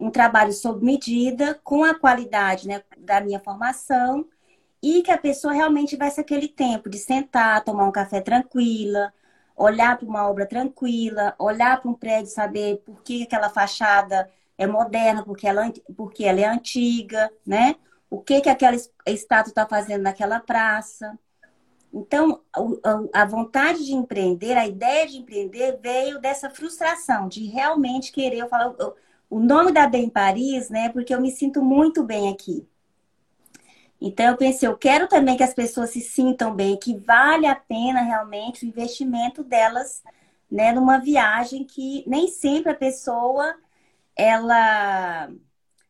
[0.00, 4.26] um trabalho sob medida, com a qualidade né, da minha formação,
[4.82, 9.12] e que a pessoa realmente tivesse aquele tempo de sentar, tomar um café tranquila,
[9.60, 14.66] olhar para uma obra tranquila, olhar para um prédio, saber por que aquela fachada é
[14.66, 17.76] moderna, porque ela, porque ela é antiga, né?
[18.08, 18.74] O que, que aquela
[19.06, 21.18] estátua está fazendo naquela praça.
[21.92, 22.40] Então,
[23.12, 28.38] a vontade de empreender, a ideia de empreender veio dessa frustração, de realmente querer.
[28.38, 28.76] Eu falo,
[29.28, 30.88] o nome da Bem Paris, né?
[30.88, 32.66] Porque eu me sinto muito bem aqui.
[34.00, 37.54] Então eu pensei, eu quero também que as pessoas se sintam bem, que vale a
[37.54, 40.02] pena realmente o investimento delas,
[40.50, 43.54] né, numa viagem que nem sempre a pessoa
[44.16, 45.30] ela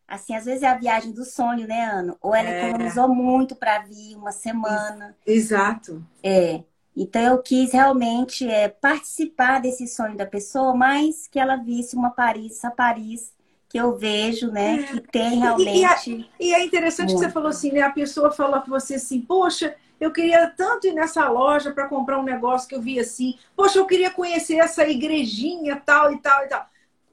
[0.06, 2.16] assim, às vezes é a viagem do sonho, né, Ana?
[2.20, 2.68] Ou ela é.
[2.68, 5.16] economizou muito para vir uma semana.
[5.24, 6.04] Exato.
[6.20, 6.64] É.
[6.96, 12.10] Então eu quis realmente é, participar desse sonho da pessoa, mas que ela visse uma
[12.10, 13.32] Paris, essa Paris
[13.70, 14.82] que eu vejo, né, é.
[14.82, 16.28] que tem realmente.
[16.40, 17.20] E, e, e é interessante muito.
[17.20, 17.82] que você falou assim, né?
[17.82, 22.18] A pessoa falou para você assim, poxa, eu queria tanto ir nessa loja para comprar
[22.18, 26.44] um negócio que eu vi assim, poxa, eu queria conhecer essa igrejinha tal e tal
[26.44, 26.66] e tal.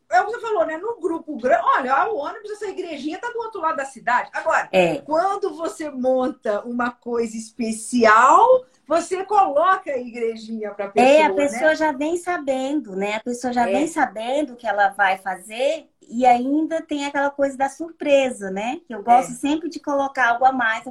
[0.10, 0.78] É o que você falou, né?
[0.78, 4.32] No grupo grande, olha, o ônibus, essa igrejinha tá do outro lado da cidade.
[4.34, 4.96] Agora, é.
[5.02, 11.14] quando você monta uma coisa especial, você coloca a igrejinha para a pessoa.
[11.14, 11.76] É, a pessoa né?
[11.76, 13.16] já vem sabendo, né?
[13.18, 13.74] A pessoa já é.
[13.74, 18.80] vem sabendo o que ela vai fazer e ainda tem aquela coisa da surpresa, né?
[18.88, 19.36] Que eu gosto é.
[19.36, 20.86] sempre de colocar algo a mais.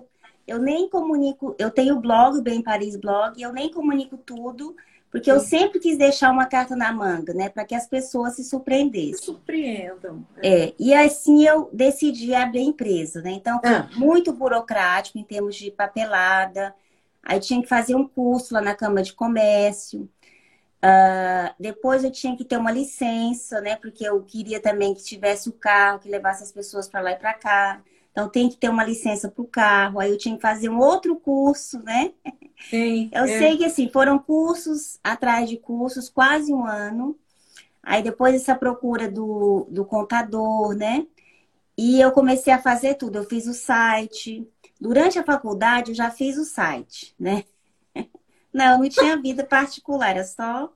[0.46, 4.16] Eu nem comunico, eu tenho o blog, o Bem Paris Blog, e eu nem comunico
[4.16, 4.76] tudo,
[5.10, 7.48] porque eu sempre quis deixar uma carta na manga, né?
[7.48, 9.14] Para que as pessoas se surpreendessem.
[9.14, 10.24] Se surpreendam.
[10.42, 10.72] É.
[10.78, 13.32] E assim eu decidi abrir a empresa, né?
[13.32, 13.88] Então, ah.
[13.96, 16.74] muito burocrático em termos de papelada
[17.26, 20.08] Aí tinha que fazer um curso lá na Câmara de Comércio.
[20.76, 23.76] Uh, depois eu tinha que ter uma licença, né?
[23.76, 27.16] Porque eu queria também que tivesse o carro, que levasse as pessoas para lá e
[27.16, 27.82] para cá.
[28.12, 29.98] Então tem que ter uma licença para o carro.
[29.98, 32.12] Aí eu tinha que fazer um outro curso, né?
[32.70, 33.38] Sim, eu é.
[33.38, 37.18] sei que assim, foram cursos atrás de cursos, quase um ano.
[37.82, 41.06] Aí depois essa procura do, do contador, né?
[41.76, 43.18] E eu comecei a fazer tudo.
[43.18, 44.48] Eu fiz o site,
[44.80, 47.44] Durante a faculdade, eu já fiz o site, né?
[48.56, 50.72] Não, não tinha vida particular, era só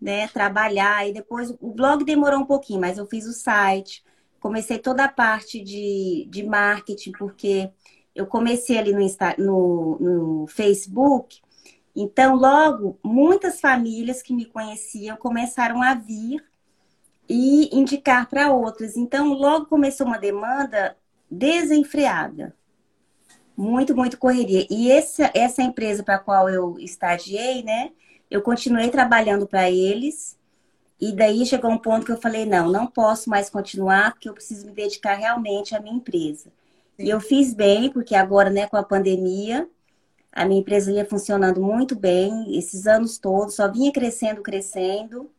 [0.00, 1.08] né, trabalhar.
[1.08, 4.04] E depois o blog demorou um pouquinho, mas eu fiz o site.
[4.40, 7.70] Comecei toda a parte de, de marketing, porque
[8.12, 11.40] eu comecei ali no, Insta, no, no Facebook.
[11.94, 16.44] Então, logo, muitas famílias que me conheciam começaram a vir
[17.28, 18.96] e indicar para outras.
[18.96, 20.96] Então, logo começou uma demanda
[21.30, 22.52] desenfreada.
[23.56, 24.66] Muito, muito correria.
[24.70, 27.90] E essa, essa empresa para a qual eu estagiei, né?
[28.30, 30.38] Eu continuei trabalhando para eles.
[31.00, 34.34] E daí chegou um ponto que eu falei: não, não posso mais continuar, porque eu
[34.34, 36.50] preciso me dedicar realmente à minha empresa.
[36.96, 37.04] Sim.
[37.04, 39.68] E eu fiz bem, porque agora, né, com a pandemia,
[40.32, 45.30] a minha empresa ia funcionando muito bem, esses anos todos, só vinha crescendo, crescendo.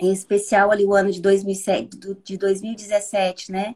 [0.00, 3.74] Em especial ali o ano de, 2007, de 2017, né?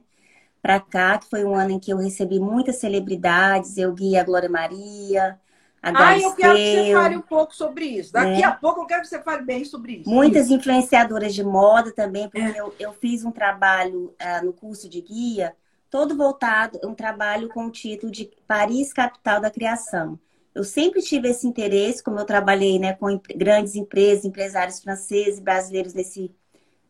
[0.63, 4.25] Para cá, que foi um ano em que eu recebi muitas celebridades, eu guiei a
[4.25, 5.39] Glória Maria,
[5.83, 8.13] a Ah, eu quero que você fale um pouco sobre isso.
[8.13, 8.45] Daqui é.
[8.45, 10.11] a pouco eu quero que você fale bem sobre isso.
[10.11, 10.55] Muitas isso.
[10.55, 12.61] influenciadoras de moda também, porque é.
[12.61, 15.57] eu, eu fiz um trabalho uh, no curso de guia,
[15.89, 20.19] todo voltado, um trabalho com o título de Paris Capital da Criação.
[20.55, 25.95] Eu sempre tive esse interesse, como eu trabalhei né, com grandes empresas, empresários franceses, brasileiros
[25.95, 26.31] nesse,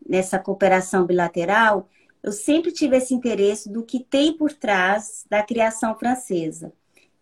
[0.06, 1.88] nessa cooperação bilateral,
[2.22, 6.72] eu sempre tive esse interesse do que tem por trás da criação francesa.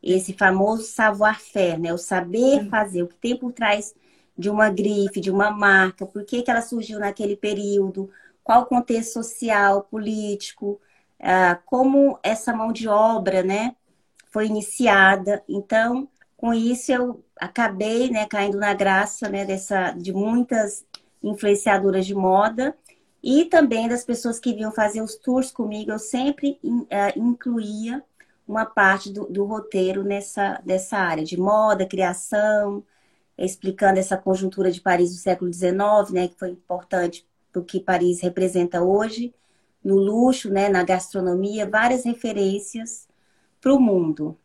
[0.03, 1.93] Esse famoso savoir-faire, né?
[1.93, 3.95] O saber fazer, o que tem por trás
[4.37, 8.11] de uma grife, de uma marca, por que, que ela surgiu naquele período,
[8.45, 10.81] qual o contexto social, político,
[11.21, 13.75] ah, como essa mão de obra, né,
[14.31, 15.43] foi iniciada.
[15.49, 20.85] Então, com isso eu acabei, né, caindo na graça, né, dessa de muitas
[21.23, 22.77] influenciadoras de moda
[23.23, 25.91] e também das pessoas que vinham fazer os tours comigo.
[25.91, 28.03] Eu sempre uh, incluía
[28.47, 32.83] uma parte do, do, roteiro nessa dessa área de moda, criação,
[33.37, 37.81] explicando essa conjuntura de Paris do século XIX, né, que foi importante para o que
[37.81, 39.35] Paris representa hoje,
[39.85, 43.07] no luxo, né, na gastronomia, várias referências
[43.61, 44.37] para o mundo.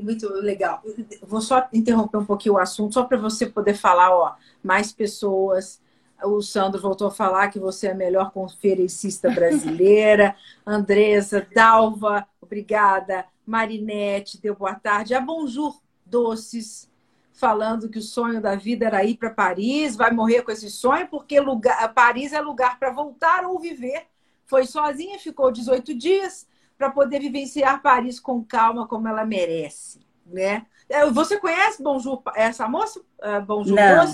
[0.00, 0.82] Muito legal.
[1.22, 5.80] Vou só interromper um pouquinho o assunto, só para você poder falar, ó, mais pessoas.
[6.24, 10.34] O Sandro voltou a falar que você é a melhor conferencista brasileira.
[10.66, 13.26] Andresa, Dalva, obrigada.
[13.46, 15.14] Marinete, deu boa tarde.
[15.14, 16.90] A Bonjour Doces,
[17.32, 21.06] falando que o sonho da vida era ir para Paris, vai morrer com esse sonho,
[21.08, 24.06] porque lugar, Paris é lugar para voltar ou viver.
[24.46, 26.46] Foi sozinha, ficou 18 dias,
[26.76, 30.66] para poder vivenciar Paris com calma, como ela merece, né?
[30.88, 33.00] É, você conhece Bonjour, essa moça?
[33.00, 34.04] Uh, Bonjour Não.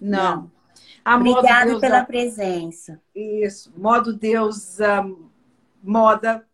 [0.00, 0.36] Não.
[0.40, 0.53] Não.
[1.06, 2.04] Obrigada pela da...
[2.04, 3.00] presença.
[3.14, 3.72] Isso.
[3.76, 5.28] Modo Deus um,
[5.82, 6.46] Moda,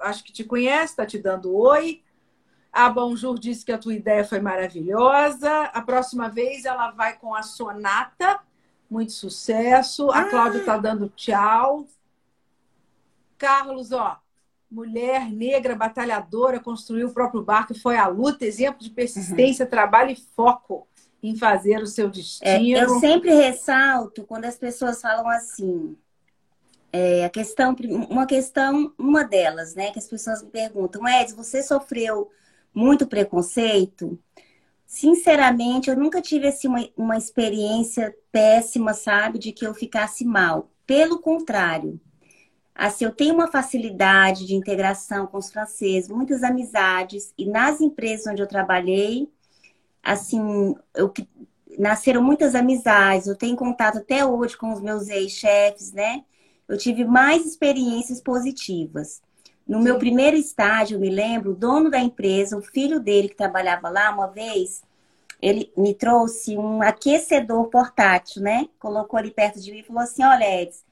[0.00, 2.02] acho que te conhece, está te dando oi.
[2.72, 5.64] A Bonjour disse que a tua ideia foi maravilhosa.
[5.64, 8.40] A próxima vez ela vai com a Sonata.
[8.88, 10.10] Muito sucesso.
[10.10, 10.24] A ah.
[10.24, 11.86] Cláudia está dando tchau.
[13.36, 14.18] Carlos, ó,
[14.70, 19.70] mulher negra, batalhadora, construiu o próprio barco e foi à luta, exemplo de persistência, uhum.
[19.70, 20.88] trabalho e foco
[21.22, 22.50] em fazer o seu destino.
[22.50, 25.96] É, eu sempre ressalto quando as pessoas falam assim,
[26.92, 27.76] é, a questão,
[28.10, 32.30] uma questão, uma delas, né, que as pessoas me perguntam, Ed, você sofreu
[32.74, 34.18] muito preconceito?
[34.86, 40.70] Sinceramente, eu nunca tive assim, uma, uma experiência péssima, sabe, de que eu ficasse mal.
[40.86, 42.00] Pelo contrário,
[42.74, 48.26] Assim, eu tenho uma facilidade de integração com os franceses, muitas amizades, e nas empresas
[48.26, 49.28] onde eu trabalhei,
[50.02, 51.12] assim, eu,
[51.78, 56.24] nasceram muitas amizades, eu tenho contato até hoje com os meus ex-chefes, né?
[56.68, 59.22] Eu tive mais experiências positivas.
[59.66, 59.84] No Sim.
[59.84, 63.88] meu primeiro estágio, eu me lembro, o dono da empresa, o filho dele que trabalhava
[63.88, 64.82] lá, uma vez,
[65.40, 68.68] ele me trouxe um aquecedor portátil, né?
[68.78, 70.82] Colocou ali perto de mim e falou assim: Olha, Edson,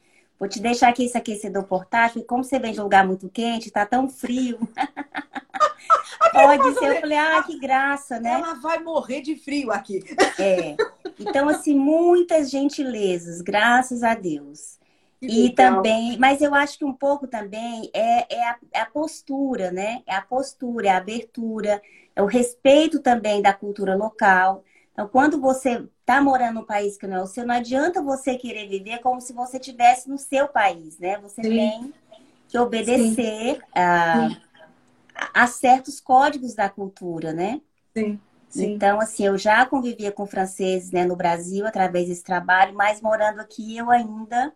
[0.40, 3.28] Vou te deixar aqui esse aquecedor portátil, e como você vem de um lugar muito
[3.28, 4.58] quente, tá tão frio.
[6.32, 6.96] Pode ser.
[6.96, 8.32] Eu falei, ah, que graça, né?
[8.32, 10.02] Ela vai morrer de frio aqui.
[10.38, 10.76] É.
[11.18, 14.78] Então, assim, muitas gentilezas, graças a Deus.
[15.20, 19.70] e também, mas eu acho que um pouco também é, é a, é a, postura,
[19.70, 20.02] né?
[20.06, 21.82] É a postura, é a abertura,
[22.16, 24.64] é o respeito também da cultura local.
[24.94, 28.34] Então, quando você está morando num país que não é o seu, não adianta você
[28.34, 31.18] querer viver como se você estivesse no seu país, né?
[31.18, 31.48] Você Sim.
[31.48, 31.94] tem
[32.48, 34.28] que obedecer a,
[35.32, 37.60] a, certos códigos da cultura, né?
[37.96, 38.20] Sim.
[38.48, 38.72] Sim.
[38.72, 43.38] Então, assim, eu já convivia com franceses né, no Brasil através desse trabalho, mas morando
[43.38, 44.52] aqui eu ainda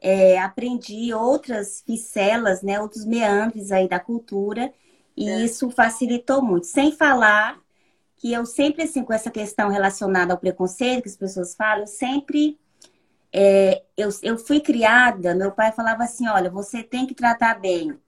[0.00, 4.72] é, aprendi outras ficelas, né, outros meandres aí da cultura,
[5.14, 5.44] e é.
[5.44, 6.66] isso facilitou muito.
[6.66, 7.58] Sem falar
[8.24, 11.86] que eu sempre, assim, com essa questão relacionada ao preconceito que as pessoas falam, eu
[11.86, 12.58] sempre.
[13.30, 18.00] É, eu, eu fui criada, meu pai falava assim: olha, você tem que tratar bem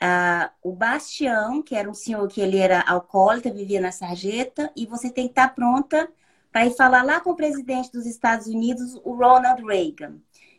[0.00, 4.86] ah, o Bastião, que era um senhor que ele era alcoólatra, vivia na sarjeta, e
[4.86, 6.08] você tem que estar pronta
[6.50, 10.16] para ir falar lá com o presidente dos Estados Unidos, o Ronald Reagan.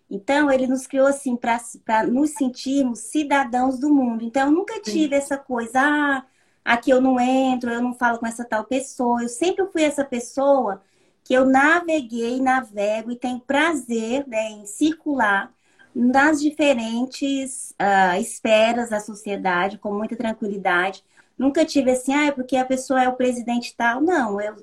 [0.10, 4.24] Então, ele nos criou assim para nos sentirmos cidadãos do mundo.
[4.24, 5.22] Então, eu nunca tive Sim.
[5.22, 6.26] essa coisa, ah,
[6.66, 9.22] aqui eu não entro, eu não falo com essa tal pessoa.
[9.22, 10.82] Eu sempre fui essa pessoa
[11.24, 15.54] que eu naveguei, navego e tenho prazer né, em circular
[15.94, 21.04] nas diferentes uh, esferas da sociedade com muita tranquilidade.
[21.38, 24.02] Nunca tive assim, ah, é porque a pessoa é o presidente tal.
[24.02, 24.56] Não, eu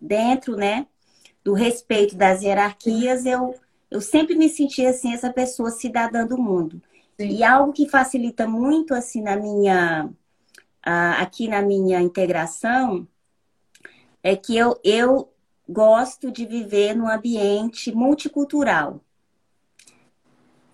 [0.00, 0.86] dentro, né,
[1.44, 3.54] do respeito das hierarquias, eu,
[3.90, 6.80] eu sempre me senti assim, essa pessoa cidadã do mundo.
[7.18, 7.28] Sim.
[7.28, 10.08] E algo que facilita muito assim na minha
[11.18, 13.06] aqui na minha integração
[14.22, 15.32] é que eu, eu
[15.68, 19.00] gosto de viver num ambiente multicultural.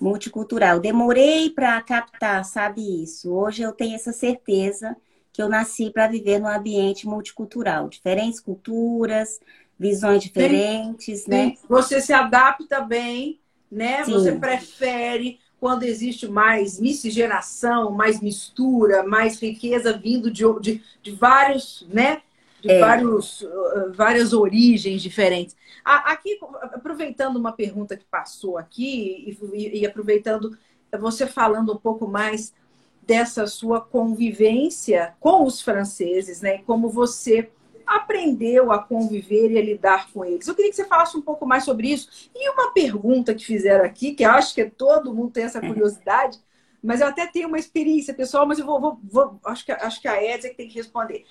[0.00, 0.80] Multicultural.
[0.80, 3.32] Demorei para captar, sabe isso?
[3.32, 4.96] Hoje eu tenho essa certeza
[5.32, 9.40] que eu nasci para viver num ambiente multicultural, diferentes culturas,
[9.78, 11.56] visões diferentes, sim, né?
[11.56, 11.66] Sim.
[11.68, 13.40] Você se adapta bem
[13.74, 14.04] né?
[14.04, 14.12] Sim.
[14.12, 21.86] Você prefere quando existe mais miscigenação, mais mistura, mais riqueza vindo de, de, de vários,
[21.88, 22.20] né?
[22.60, 22.78] De é.
[22.78, 25.56] vários, uh, várias origens diferentes.
[25.82, 30.54] Aqui, aproveitando uma pergunta que passou aqui e, e aproveitando
[31.00, 32.52] você falando um pouco mais
[33.00, 36.58] dessa sua convivência com os franceses, né?
[36.66, 37.50] Como você
[37.86, 40.46] aprendeu a conviver e a lidar com eles.
[40.46, 42.30] Eu queria que você falasse um pouco mais sobre isso.
[42.34, 45.66] E uma pergunta que fizeram aqui, que eu acho que todo mundo tem essa é.
[45.66, 46.38] curiosidade,
[46.82, 50.00] mas eu até tenho uma experiência pessoal, mas eu vou, vou, vou acho, que, acho
[50.00, 51.24] que a Edson é que tem que responder.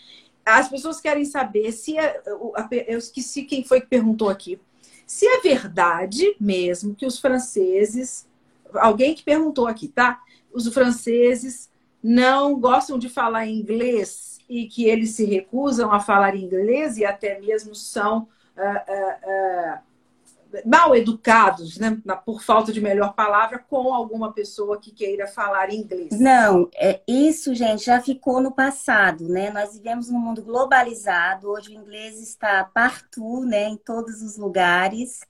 [0.46, 2.22] As pessoas querem saber se é,
[2.88, 4.60] eu esqueci quem foi que perguntou aqui.
[5.06, 8.28] Se é verdade mesmo que os franceses,
[8.74, 10.22] alguém que perguntou aqui, tá?
[10.52, 11.70] Os franceses
[12.02, 17.40] não gostam de falar inglês e que eles se recusam a falar inglês e até
[17.40, 18.28] mesmo são
[18.58, 19.94] uh, uh, uh,
[20.66, 26.20] mal educados, né, por falta de melhor palavra, com alguma pessoa que queira falar inglês.
[26.20, 29.50] Não, é, isso, gente, já ficou no passado, né?
[29.50, 35.22] Nós vivemos num mundo globalizado, hoje o inglês está partout, né, em todos os lugares.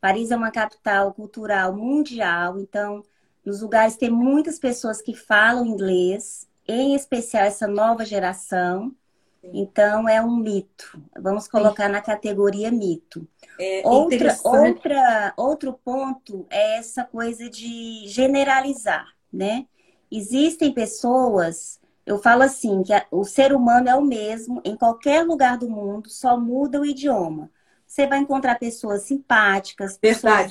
[0.00, 3.04] Paris é uma capital cultural mundial, então
[3.44, 8.94] nos lugares tem muitas pessoas que falam inglês, em especial essa nova geração.
[9.42, 11.02] Então, é um mito.
[11.18, 11.92] Vamos colocar Sim.
[11.92, 13.26] na categoria mito.
[13.58, 19.66] É outra, outra, outro ponto é essa coisa de generalizar, né?
[20.10, 25.56] Existem pessoas, eu falo assim, que o ser humano é o mesmo em qualquer lugar
[25.56, 27.50] do mundo, só muda o idioma.
[27.86, 30.48] Você vai encontrar pessoas simpáticas, pessoas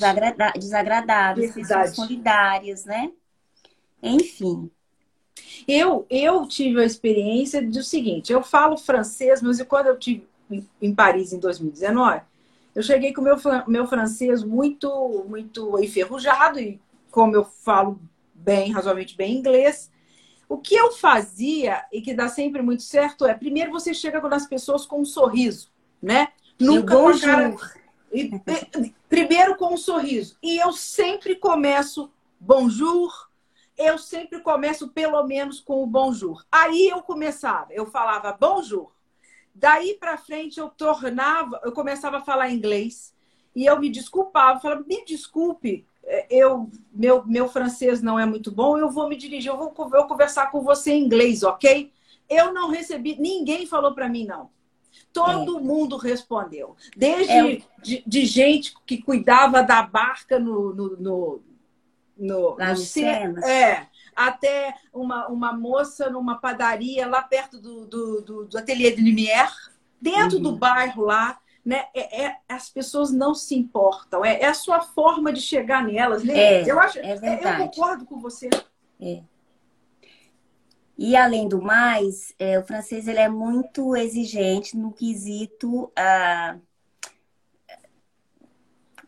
[0.56, 1.68] desagradáveis, Verdade.
[1.68, 3.10] pessoas solidárias, né?
[4.02, 4.70] Enfim.
[5.66, 10.28] Eu, eu tive a experiência do seguinte: eu falo francês, mas quando eu tive
[10.80, 12.22] em Paris em 2019,
[12.74, 13.36] eu cheguei com o meu,
[13.66, 16.80] meu francês muito, muito enferrujado, e
[17.10, 18.00] como eu falo
[18.34, 19.90] bem, razoavelmente bem inglês.
[20.48, 24.46] O que eu fazia e que dá sempre muito certo é, primeiro você chega nas
[24.46, 25.68] pessoas com um sorriso,
[26.02, 26.28] né?
[26.58, 27.56] Nunca com a cara...
[29.08, 30.36] Primeiro com um sorriso.
[30.42, 33.29] E eu sempre começo bonjour,
[33.80, 36.44] eu sempre começo pelo menos com o bonjour.
[36.52, 38.92] Aí eu começava, eu falava bonjour.
[39.54, 43.14] Daí para frente eu tornava, eu começava a falar inglês
[43.56, 48.52] e eu me desculpava, falava, me desculpe, é, eu meu, meu francês não é muito
[48.52, 51.90] bom, eu vou me dirigir, eu vou, eu vou conversar com você em inglês, ok?
[52.28, 54.50] Eu não recebi, ninguém falou para mim não.
[55.12, 55.60] Todo é.
[55.60, 56.76] mundo respondeu.
[56.94, 57.62] Desde é.
[57.82, 61.42] de, de, gente que cuidava da barca no, no, no
[62.20, 68.44] no, lá no, É, até uma, uma moça numa padaria lá perto do, do, do,
[68.44, 69.52] do ateliê de Lumière,
[70.00, 70.42] dentro uhum.
[70.42, 71.86] do bairro lá, né?
[71.94, 74.24] É, é, as pessoas não se importam.
[74.24, 76.22] É, é, a sua forma de chegar nelas.
[76.22, 76.34] Né?
[76.36, 78.48] É, eu acho, é eu concordo com você.
[79.00, 79.22] É.
[80.98, 86.58] E além do mais, é, o francês ele é muito exigente no quesito ah,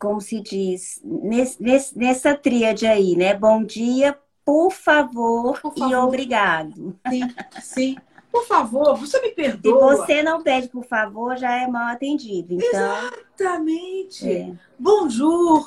[0.03, 3.35] como se diz, nesse, nesse, nessa tríade aí, né?
[3.35, 5.93] Bom dia, por favor, por favor.
[5.93, 6.99] e obrigado.
[7.09, 7.23] Sim,
[7.63, 7.97] sim.
[8.33, 9.95] Por favor, você me perdoa.
[9.95, 12.55] Se você não pede por favor, já é mal atendido.
[12.55, 13.11] Então...
[13.39, 14.29] Exatamente.
[14.29, 14.53] É.
[14.77, 15.65] Bonjour,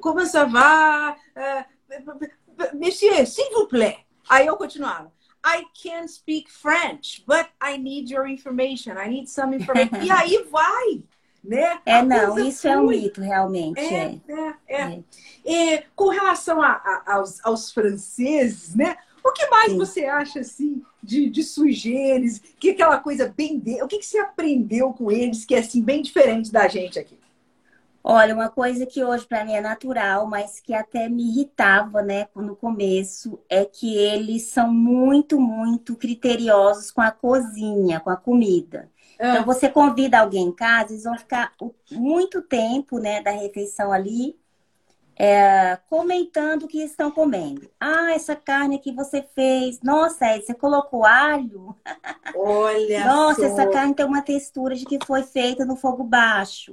[0.00, 1.16] como ça va?
[1.36, 4.06] Uh, monsieur, s'il vous plaît.
[4.28, 5.10] Aí eu continuava.
[5.44, 8.96] I can't speak French, but I need your information.
[8.96, 9.96] I need some information.
[10.06, 11.02] e aí vai
[11.42, 11.80] né?
[11.84, 13.80] É, não, isso é um mito, realmente.
[13.80, 14.82] É, é, é.
[14.82, 15.02] é.
[15.44, 18.96] E, com relação a, a, aos, aos franceses, né?
[19.24, 19.78] O que mais Sim.
[19.78, 21.42] você acha, assim, de, de?
[22.58, 23.58] Que aquela coisa bem...
[23.58, 23.82] De...
[23.82, 27.18] O que, que você aprendeu com eles que é, assim, bem diferente da gente aqui?
[28.02, 32.28] Olha, uma coisa que hoje para mim é natural, mas que até me irritava, né,
[32.34, 38.88] no começo, é que eles são muito, muito criteriosos com a cozinha, com a comida.
[39.20, 41.52] Então, você convida alguém em casa, eles vão ficar
[41.90, 44.34] muito tempo, né, da refeição ali,
[45.14, 47.70] é, comentando o que estão comendo.
[47.78, 49.82] Ah, essa carne que você fez.
[49.82, 51.76] Nossa, você colocou alho?
[52.34, 53.04] Olha!
[53.04, 53.46] Nossa, só.
[53.48, 56.72] essa carne tem uma textura de que foi feita no fogo baixo.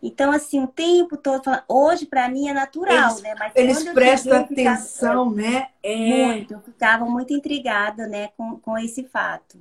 [0.00, 3.34] Então, assim, o tempo todo, hoje para mim é natural, eles, né?
[3.36, 5.68] Mas eles prestam atenção, ficava, né?
[5.82, 6.26] É...
[6.26, 9.58] Muito, eu ficava muito intrigada, né, com, com esse fato.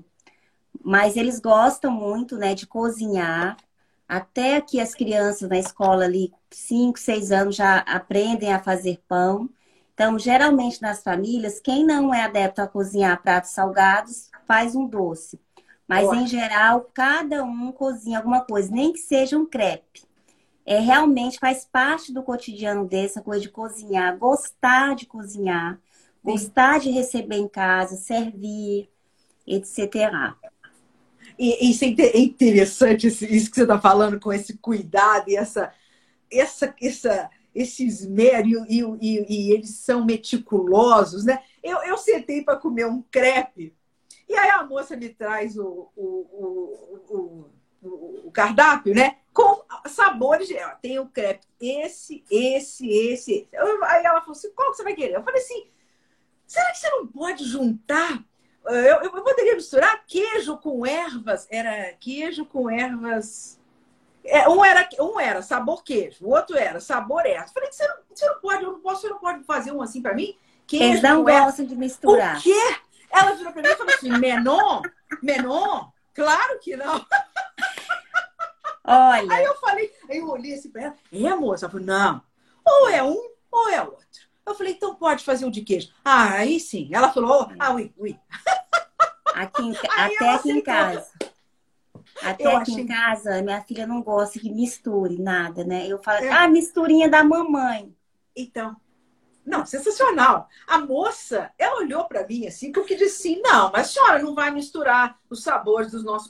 [0.86, 3.58] Mas eles gostam muito, né, de cozinhar.
[4.08, 9.50] Até que as crianças na escola ali, 5, 6 anos, já aprendem a fazer pão.
[9.94, 15.42] Então, geralmente nas famílias, quem não é adepto a cozinhar pratos salgados, faz um doce.
[15.88, 16.16] Mas, Boa.
[16.16, 20.04] em geral, cada um cozinha alguma coisa, nem que seja um crepe.
[20.66, 25.80] é realmente faz parte do cotidiano dessa coisa de cozinhar, gostar de cozinhar,
[26.26, 26.52] Sim.
[26.52, 28.90] gostar de receber em casa, servir,
[29.48, 30.38] etc.
[31.38, 35.74] E isso é interessante, isso que você está falando, com esse cuidado e essa,
[36.32, 41.42] essa, essa, esse esmero, e, e, e eles são meticulosos, né?
[41.64, 43.76] Eu, eu sentei para comer um crepe,
[44.28, 47.52] e aí a moça me traz o, o, o,
[48.26, 49.18] o, cardápio, né?
[49.34, 50.50] Com sabores,
[50.82, 53.48] tem o crepe, esse, esse, esse,
[53.84, 55.16] aí ela falou assim: qual que você vai querer?
[55.16, 55.68] Eu falei assim:
[56.48, 58.24] será que você não pode juntar
[58.68, 61.48] eu, eu poderia misturar queijo com ervas.
[61.50, 63.60] Era queijo com ervas.
[64.24, 67.54] É, um, era, um era sabor queijo, o outro era sabor ervas.
[67.54, 70.02] Falei, você não, você não pode, eu não posso, você não pode fazer um assim
[70.02, 70.36] para mim?
[70.66, 72.38] Queijo Eles não gostam de misturar.
[72.38, 72.76] O quê?
[73.12, 74.82] Ela virou para mim e falou assim: Menon?
[75.22, 75.90] Menon?
[76.14, 77.06] Claro que não.
[78.84, 79.34] Olha.
[79.34, 81.66] Aí eu falei, aí eu olhei assim para ela, é moça?
[81.66, 82.22] Ela falou, não,
[82.64, 84.25] ou é um ou é outro.
[84.46, 85.90] Eu falei, então pode fazer o de queijo.
[86.04, 86.90] Ah, aí sim.
[86.92, 88.20] Ela falou, ah, ui, ui.
[89.34, 91.12] Aqui em, até aqui em casa.
[92.22, 92.84] Até eu aqui achei...
[92.84, 95.88] em casa, minha filha não gosta que misture nada, né?
[95.88, 96.30] Eu falo, é.
[96.30, 97.94] ah, misturinha da mamãe.
[98.36, 98.76] Então,
[99.46, 100.50] não, sensacional.
[100.66, 104.50] A moça, ela olhou para mim assim, porque disse assim: não, mas senhora não vai
[104.50, 106.30] misturar os sabores dos nossos.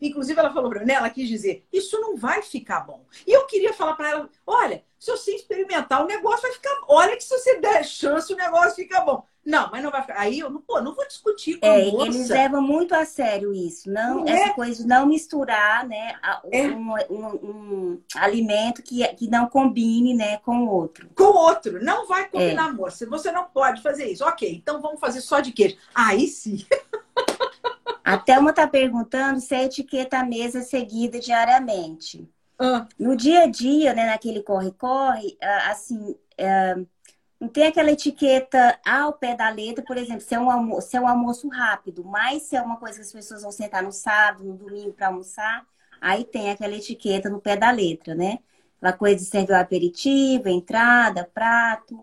[0.00, 3.04] Inclusive, ela falou para mim, né, ela quis dizer: isso não vai ficar bom.
[3.26, 6.80] E eu queria falar para ela: olha, se você experimentar, o negócio vai ficar.
[6.88, 9.26] Olha que se você der chance, o negócio fica bom.
[9.44, 10.18] Não, mas não vai ficar.
[10.18, 12.06] Aí eu não, pô, não vou discutir com é, moça.
[12.06, 13.90] Eles levam muito a sério isso.
[13.90, 14.54] Não, não essa é?
[14.54, 16.14] coisa de não misturar né,
[16.50, 16.66] é.
[16.68, 21.10] um, um, um, alimento que, que não combine né, com o outro.
[21.14, 21.82] Com o outro.
[21.84, 22.72] Não vai combinar, é.
[22.72, 23.06] moça.
[23.06, 24.24] Você não pode fazer isso.
[24.24, 25.76] Ok, então vamos fazer só de queijo.
[25.94, 26.64] Aí sim.
[28.02, 32.28] A Thelma está perguntando se a etiqueta mesa é seguida diariamente.
[32.58, 32.86] Ah.
[32.98, 36.76] No dia a dia, né, naquele corre-corre, ah, assim, ah,
[37.44, 40.96] não tem aquela etiqueta ao pé da letra, por exemplo, se é, um almoço, se
[40.96, 43.92] é um almoço rápido, mas se é uma coisa que as pessoas vão sentar no
[43.92, 45.66] sábado, no domingo para almoçar,
[46.00, 48.38] aí tem aquela etiqueta no pé da letra, né?
[48.78, 52.02] Aquela coisa de servir o aperitivo, entrada, prato,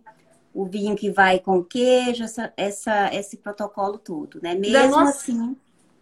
[0.54, 4.54] o vinho que vai com queijo, essa, essa, esse protocolo todo, né?
[4.54, 5.58] Mesmo nossa, assim.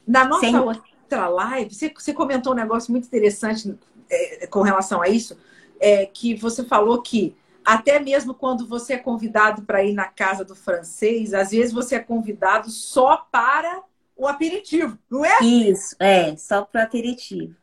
[0.06, 0.58] Na nossa sem...
[0.58, 3.74] outra live, você, você comentou um negócio muito interessante
[4.10, 5.38] é, com relação a isso,
[5.80, 7.38] é, que você falou que
[7.70, 11.98] até mesmo quando você é convidado para ir na casa do francês, às vezes você
[11.98, 13.84] é convidado só para
[14.16, 15.38] o aperitivo, não é?
[15.44, 17.56] Isso, é, só para o aperitivo.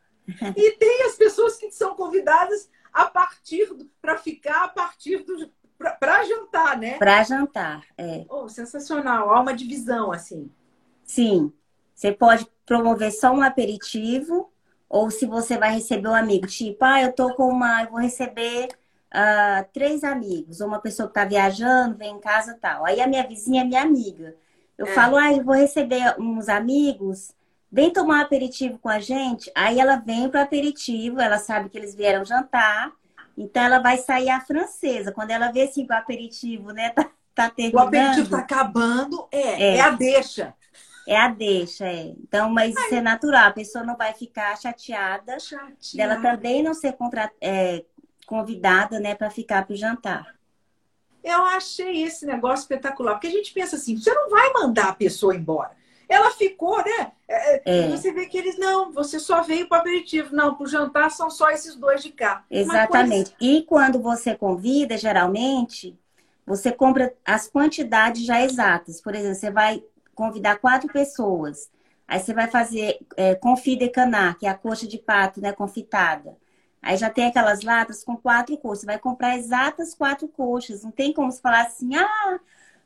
[0.55, 3.67] E tem as pessoas que são convidadas a partir
[4.01, 5.51] para ficar a partir do
[5.99, 6.97] para jantar, né?
[6.97, 8.25] Para jantar, é.
[8.29, 10.49] Oh, sensacional, há uma divisão assim.
[11.03, 11.51] Sim.
[11.93, 14.49] Você pode promover só um aperitivo
[14.87, 17.99] ou se você vai receber um amigo, tipo, ah, eu tô com uma, eu vou
[17.99, 18.69] receber
[19.73, 22.85] três amigos, uma pessoa que está viajando, vem em casa tal.
[22.85, 24.35] Aí a minha vizinha é minha amiga.
[24.77, 24.91] Eu é.
[24.91, 27.33] falo, ah, eu vou receber uns amigos,
[27.71, 29.51] vem tomar um aperitivo com a gente.
[29.55, 32.91] Aí ela vem para o aperitivo, ela sabe que eles vieram jantar,
[33.37, 35.11] então ela vai sair a francesa.
[35.11, 37.85] Quando ela vê assim o aperitivo, né, tá, tá terminando.
[37.85, 40.53] O aperitivo tá acabando, é, é, é a deixa.
[41.07, 42.13] É a deixa, é.
[42.21, 42.83] Então, mas Ai.
[42.83, 45.77] isso é natural, a pessoa não vai ficar chateada, chateada.
[45.93, 47.85] dela também não ser contra, é,
[48.27, 50.35] convidada, né, para ficar para o jantar.
[51.23, 54.95] Eu achei esse negócio espetacular, porque a gente pensa assim, você não vai mandar a
[54.95, 55.71] pessoa embora.
[56.07, 57.11] Ela ficou, né?
[57.27, 57.61] É, é.
[57.65, 57.89] é.
[57.89, 61.09] Você vê que eles não, você só veio para o aperitivo, não, para o jantar
[61.09, 62.45] são só esses dois de cá.
[62.49, 63.31] Exatamente.
[63.31, 63.35] Coisa...
[63.41, 65.97] E quando você convida, geralmente,
[66.45, 69.01] você compra as quantidades já exatas.
[69.01, 69.83] Por exemplo, você vai
[70.15, 71.69] convidar quatro pessoas.
[72.07, 75.51] Aí você vai fazer é, confit de canar, que é a coxa de pato, né,
[75.51, 76.37] confitada.
[76.81, 78.81] Aí já tem aquelas latas com quatro coxas.
[78.81, 80.83] Você vai comprar exatas quatro coxas.
[80.83, 82.39] Não tem como você falar assim, ah,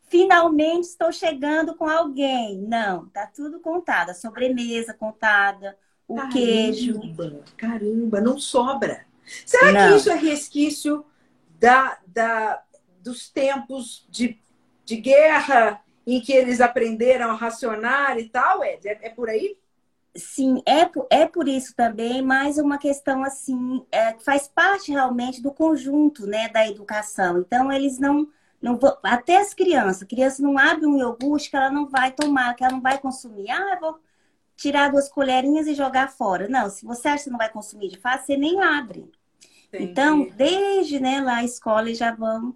[0.08, 2.58] finalmente estou chegando com alguém.
[2.60, 4.10] Não, tá tudo contado.
[4.10, 5.78] A sobremesa contada,
[6.08, 7.00] o caramba, queijo.
[7.58, 9.06] Caramba, não sobra.
[9.46, 9.90] Será não.
[9.90, 11.06] que isso é resquício
[11.60, 12.62] da, da,
[13.02, 14.40] dos tempos de,
[14.84, 18.88] de guerra em que eles aprenderam a racionar e tal, Ed?
[18.88, 19.58] É, é por aí?
[20.16, 20.90] Sim, é,
[21.22, 26.50] é por isso também, mas uma questão assim, é, faz parte realmente do conjunto né,
[26.50, 27.40] da educação.
[27.40, 28.28] Então, eles não,
[28.62, 32.54] não até as crianças, a criança não abre um iogurte que ela não vai tomar,
[32.56, 33.50] que ela não vai consumir.
[33.50, 34.00] Ah, eu vou
[34.58, 36.48] tirar duas colherinhas e jogar fora.
[36.50, 39.10] Não, se você acha que não vai consumir de fato, você nem abre.
[39.70, 39.92] Entendi.
[39.92, 42.54] Então, desde né, lá a escola já vão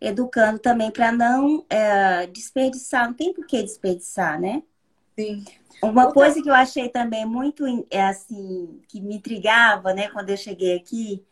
[0.00, 4.62] educando também para não é, desperdiçar, não tem por que desperdiçar, né?
[5.18, 5.44] Sim.
[5.82, 6.14] Uma Outra...
[6.14, 10.76] coisa que eu achei também muito é assim, que me intrigava, né, quando eu cheguei
[10.76, 11.24] aqui,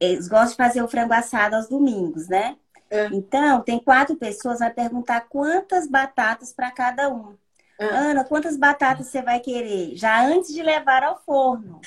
[0.00, 2.56] eles gostam de fazer o frango assado aos domingos, né?
[2.90, 3.06] É.
[3.06, 7.36] Então, tem quatro pessoas, vai perguntar quantas batatas para cada um.
[7.78, 7.84] É.
[7.84, 9.94] Ana, quantas batatas você vai querer?
[9.96, 11.80] Já antes de levar ao forno.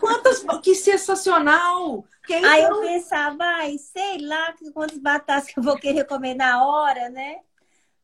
[0.00, 0.44] Quantas?
[0.62, 2.04] Que sensacional!
[2.26, 2.80] Que aí eu não...
[2.80, 7.38] pensava, ai, sei lá quantas batatas que eu vou querer comer na hora, né?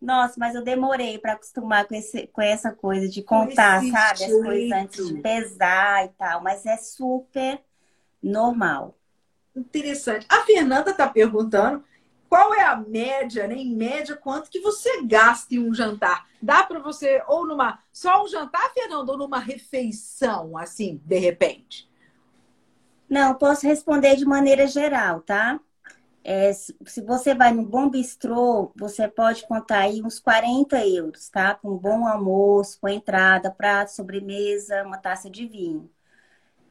[0.00, 4.24] Nossa, mas eu demorei para acostumar com, esse, com essa coisa de contar, sabe?
[4.24, 6.42] As coisas antes de pesar e tal.
[6.42, 7.60] Mas é super
[8.22, 8.96] normal.
[9.54, 10.26] Interessante.
[10.28, 11.82] A Fernanda está perguntando
[12.28, 13.54] qual é a média, né?
[13.54, 16.26] Em média, quanto que você gasta em um jantar?
[16.42, 17.78] Dá para você, ou numa.
[17.92, 21.88] Só um jantar, Fernanda, ou numa refeição, assim, de repente?
[23.08, 25.60] Não, posso responder de maneira geral, tá?
[26.28, 31.54] É, se você vai no bom bistrô, você pode contar aí uns 40 euros, tá?
[31.54, 35.88] Com um bom almoço, com entrada, prato, sobremesa, uma taça de vinho.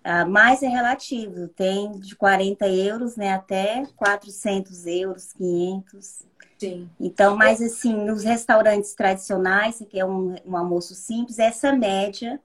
[0.03, 6.23] Ah, mas é relativo, tem de 40 euros né, até 400 euros, 500.
[6.59, 6.89] Sim.
[6.99, 12.41] Então, mas assim, nos restaurantes tradicionais, que é um, um almoço simples, essa média,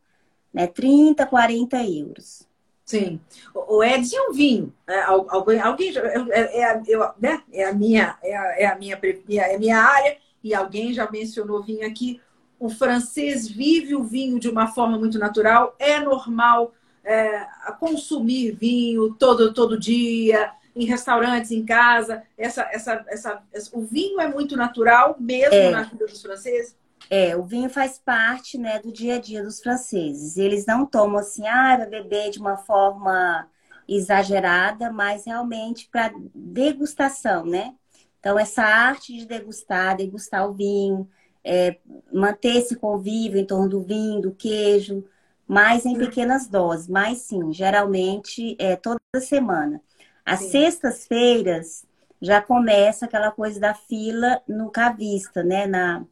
[0.55, 2.49] né, 30, 40 euros.
[2.91, 3.21] Sim.
[3.55, 4.75] O Edson e um vinho.
[4.85, 7.41] É, alguém, alguém é, é, eu, né?
[7.53, 11.09] é a minha é a, é a minha é a minha área e alguém já
[11.09, 12.21] mencionou vinho aqui.
[12.59, 15.77] O francês vive o vinho de uma forma muito natural.
[15.79, 16.75] É normal
[17.05, 17.47] é,
[17.79, 22.25] consumir vinho todo todo dia em restaurantes, em casa.
[22.37, 25.71] Essa, essa, essa, o vinho é muito natural mesmo é.
[25.71, 26.75] na vida dos franceses.
[27.11, 30.37] É, o vinho faz parte, né, do dia a dia dos franceses.
[30.37, 33.49] Eles não tomam assim, ah, vai beber de uma forma
[33.89, 37.75] exagerada, mas realmente para degustação, né?
[38.21, 41.09] Então, essa arte de degustar, degustar o vinho,
[41.45, 41.79] é,
[42.13, 45.05] manter esse convívio em torno do vinho, do queijo,
[45.49, 46.87] mas em pequenas doses.
[46.89, 49.83] Mas sim, geralmente é toda semana.
[50.25, 51.85] As sextas-feiras
[52.21, 55.67] já começa aquela coisa da fila no cavista, né?
[55.67, 56.05] Na,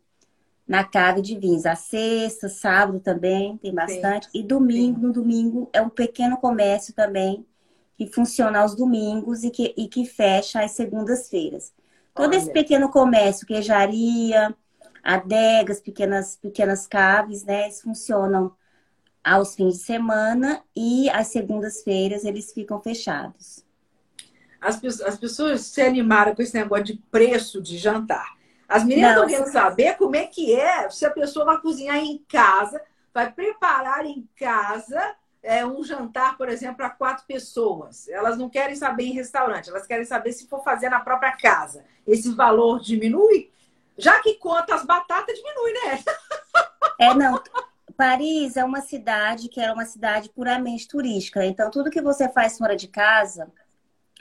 [0.69, 1.64] na cave de vinhos.
[1.64, 4.27] A sexta, sábado também tem bastante.
[4.27, 4.39] Sim.
[4.39, 5.07] E domingo, Sim.
[5.07, 7.47] no domingo, é um pequeno comércio também
[7.97, 11.73] que funciona aos domingos e que, e que fecha às segundas-feiras.
[12.14, 12.37] Todo Olha.
[12.37, 14.55] esse pequeno comércio, queijaria,
[15.03, 17.64] adegas, pequenas, pequenas caves, né?
[17.64, 18.53] Eles funcionam
[19.25, 23.64] aos fins de semana e às segundas-feiras eles ficam fechados.
[24.61, 28.38] As, as pessoas se animaram com esse negócio de preço de jantar.
[28.69, 32.19] As meninas estão querendo saber como é que é se a pessoa vai cozinhar em
[32.29, 32.81] casa,
[33.14, 38.07] vai preparar em casa é, um jantar, por exemplo, para quatro pessoas.
[38.09, 41.85] Elas não querem saber em restaurante, elas querem saber se for fazer na própria casa.
[42.07, 43.51] Esse valor diminui?
[43.97, 46.05] Já que conta as batatas, diminui, né?
[47.01, 47.43] É, não.
[47.97, 51.45] Paris é uma cidade que é uma cidade puramente turística.
[51.45, 53.51] Então, tudo que você faz fora de casa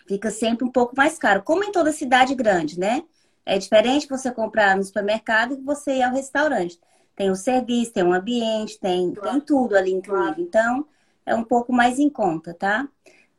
[0.08, 3.04] fica sempre um pouco mais caro, como em toda cidade grande, né?
[3.48, 6.78] É diferente você comprar no supermercado que você ir ao restaurante.
[7.16, 9.32] Tem o serviço, tem o ambiente, tem, claro.
[9.32, 10.26] tem tudo ali incluído.
[10.26, 10.42] Claro.
[10.42, 10.86] Então,
[11.26, 12.86] é um pouco mais em conta, tá?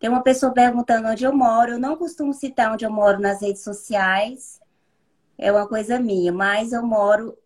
[0.01, 1.73] Tem uma pessoa perguntando onde eu moro.
[1.73, 4.59] Eu não costumo citar onde eu moro nas redes sociais.
[5.37, 7.37] É uma coisa minha, mas eu moro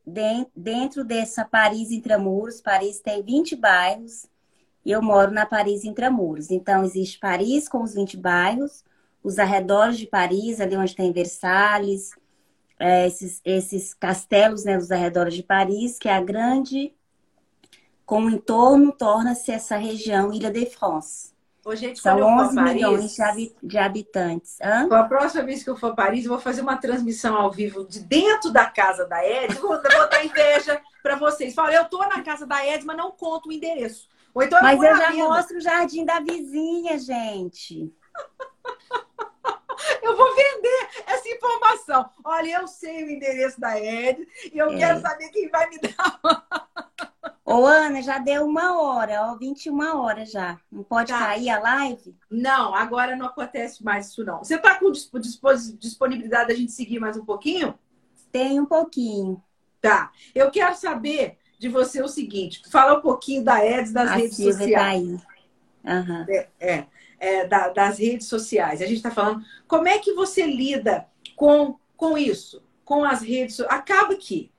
[0.54, 2.60] dentro dessa Paris Intramuros.
[2.60, 4.28] Paris tem 20 bairros
[4.84, 6.52] e eu moro na Paris Intramuros.
[6.52, 8.84] Então, existe Paris com os 20 bairros,
[9.20, 12.12] os arredores de Paris, ali onde tem Versalhes,
[12.82, 16.92] é, esses, esses castelos né, dos arredores de Paris, que é a grande,
[18.04, 21.32] com o entorno, torna-se essa região Ilha de France.
[21.64, 24.58] Ô, gente, São 11 milhões de, de habitantes.
[24.60, 24.88] Hã?
[24.90, 27.86] A próxima vez que eu for a Paris, eu vou fazer uma transmissão ao vivo
[27.86, 29.54] de dentro da casa da Ed.
[29.54, 31.54] Vou, vou dar inveja para vocês.
[31.54, 34.08] Fala, eu tô na casa da Ed, mas não conto o endereço.
[34.34, 37.94] Então eu mas eu já mostro o jardim da vizinha, gente.
[40.02, 41.28] Eu vou vender essa
[41.93, 42.11] informação.
[42.24, 44.78] Olha, eu sei o endereço da Ed e eu é.
[44.78, 46.20] quero saber quem vai me dar.
[47.45, 50.59] Ô, Ana, já deu uma hora, ó, 21 horas já.
[50.70, 51.18] Não pode tá.
[51.18, 52.16] cair a live?
[52.30, 54.38] Não, agora não acontece mais isso, não.
[54.38, 57.78] Você tá com disponibilidade da gente seguir mais um pouquinho?
[58.30, 59.43] Tem um pouquinho.
[59.80, 60.12] Tá.
[60.34, 64.36] Eu quero saber de você o seguinte: fala um pouquinho da Eds das a redes
[64.36, 64.82] Silvia sociais.
[64.82, 65.99] Tá aí.
[65.99, 66.26] Uhum.
[66.28, 66.86] É, é
[67.22, 68.82] é, da, das redes sociais.
[68.82, 73.61] A gente está falando como é que você lida com, com isso, com as redes
[73.61, 74.50] Acaba que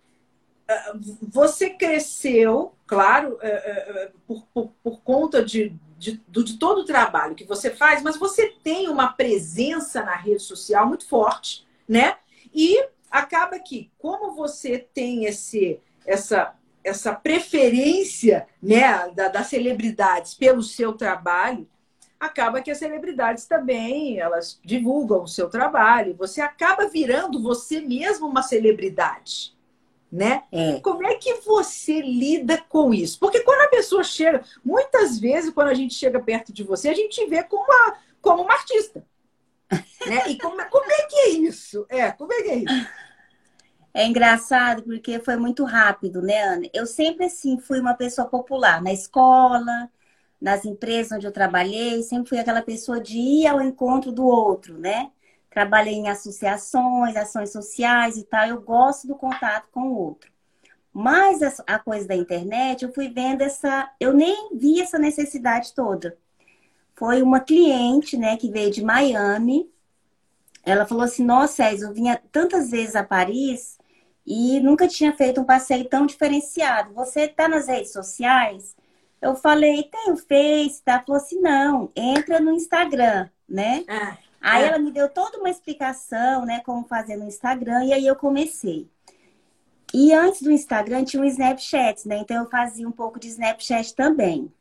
[0.69, 6.85] uh, você cresceu, claro, uh, uh, por, por, por, conta de, de, de todo o
[6.85, 12.15] trabalho que você faz, mas você tem uma presença na rede social muito forte, né?
[12.53, 12.81] E
[13.11, 20.93] acaba que, como você tem esse, essa, essa preferência né, da, das celebridades pelo seu
[20.93, 21.67] trabalho,
[22.25, 26.15] acaba que as celebridades também, elas divulgam o seu trabalho.
[26.17, 29.55] Você acaba virando você mesmo uma celebridade,
[30.11, 30.43] né?
[30.51, 30.79] É.
[30.79, 33.19] Como é que você lida com isso?
[33.19, 36.93] Porque quando a pessoa chega, muitas vezes quando a gente chega perto de você, a
[36.93, 39.05] gente te vê como uma, como uma artista.
[40.05, 40.21] Né?
[40.27, 41.85] E como, como é que é isso?
[41.87, 42.87] É, como é que é isso?
[43.93, 46.69] É engraçado porque foi muito rápido, né, Ana?
[46.73, 49.89] Eu sempre, assim, fui uma pessoa popular na escola,
[50.43, 54.77] nas empresas onde eu trabalhei, sempre fui aquela pessoa de ir ao encontro do outro,
[54.77, 55.09] né?
[55.49, 58.45] Trabalhei em associações, ações sociais e tal.
[58.45, 60.29] Eu gosto do contato com o outro.
[60.91, 63.89] Mas a coisa da internet, eu fui vendo essa.
[63.97, 66.17] Eu nem vi essa necessidade toda.
[66.93, 69.71] Foi uma cliente, né, que veio de Miami.
[70.65, 73.77] Ela falou assim: Nossa, eu vinha tantas vezes a Paris
[74.27, 76.93] e nunca tinha feito um passeio tão diferenciado.
[76.93, 78.75] Você está nas redes sociais?
[79.23, 80.93] Eu falei, tem o Face, tá?
[80.93, 83.83] Ela falou assim, não, entra no Instagram, né?
[83.87, 84.67] Ah, aí ah.
[84.67, 88.89] ela me deu toda uma explicação, né, como fazer no Instagram, e aí eu comecei.
[89.93, 92.17] E antes do Instagram tinha um Snapchat, né?
[92.17, 94.51] Então eu fazia um pouco de Snapchat também.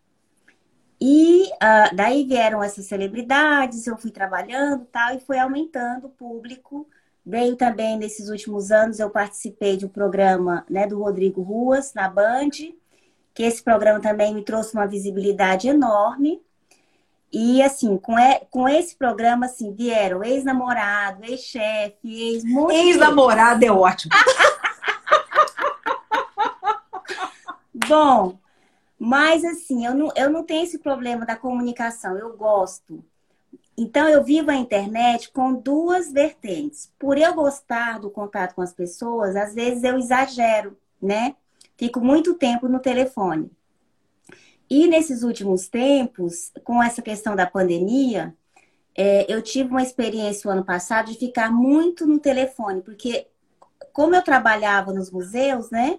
[1.01, 6.87] E uh, daí vieram essas celebridades, eu fui trabalhando tal, e foi aumentando o público
[7.25, 12.09] Veio também, nesses últimos anos, eu participei de um programa né, do Rodrigo Ruas, na
[12.09, 12.51] Band,
[13.35, 16.43] que esse programa também me trouxe uma visibilidade enorme.
[17.33, 24.13] E, assim, com, e, com esse programa, assim, vieram ex-namorado, ex-chefe, ex Ex-namorado é ótimo.
[27.89, 28.39] Bom,
[28.99, 33.03] mas, assim, eu não, eu não tenho esse problema da comunicação, eu gosto.
[33.77, 36.93] Então, eu vivo a internet com duas vertentes.
[36.99, 41.35] Por eu gostar do contato com as pessoas, às vezes eu exagero, né?
[41.83, 43.51] Fico muito tempo no telefone.
[44.71, 48.37] E nesses últimos tempos, com essa questão da pandemia,
[48.97, 53.27] é, eu tive uma experiência o ano passado de ficar muito no telefone, porque
[53.93, 55.99] como eu trabalhava nos museus, né?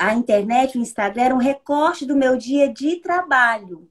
[0.00, 3.86] A internet, o Instagram era um recorte do meu dia de trabalho.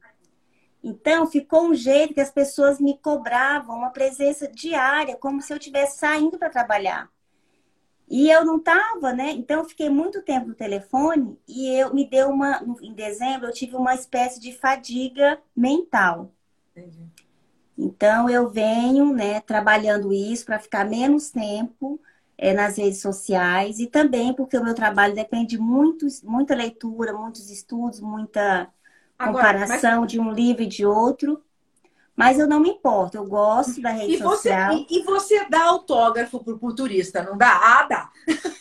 [0.84, 5.58] Então, ficou um jeito que as pessoas me cobravam uma presença diária, como se eu
[5.58, 7.13] estivesse saindo para trabalhar.
[8.16, 9.32] E eu não estava, né?
[9.32, 12.64] Então, eu fiquei muito tempo no telefone e eu me deu uma.
[12.80, 16.32] Em dezembro, eu tive uma espécie de fadiga mental.
[16.76, 17.08] Entendi.
[17.76, 22.00] Então, eu venho, né, trabalhando isso para ficar menos tempo
[22.38, 27.50] é, nas redes sociais e também porque o meu trabalho depende muito, muita leitura, muitos
[27.50, 28.72] estudos, muita
[29.18, 30.12] comparação Agora, mas...
[30.12, 31.44] de um livro e de outro.
[32.16, 34.74] Mas eu não me importo, eu gosto da rede e você, social.
[34.74, 37.52] E, e, você dá autógrafo pro, pro turista, não dá?
[37.52, 38.12] Ah, dá!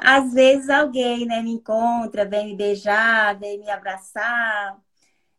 [0.00, 4.78] Às vezes alguém né, me encontra, vem me beijar, vem me abraçar.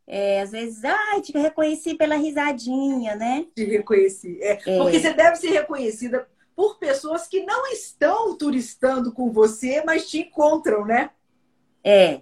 [0.05, 3.45] É, às vezes, ah, te reconheci pela risadinha, né?
[3.55, 4.37] Te reconheci.
[4.41, 4.77] É, é.
[4.77, 10.19] Porque você deve ser reconhecida por pessoas que não estão turistando com você, mas te
[10.19, 11.11] encontram, né?
[11.83, 12.21] É,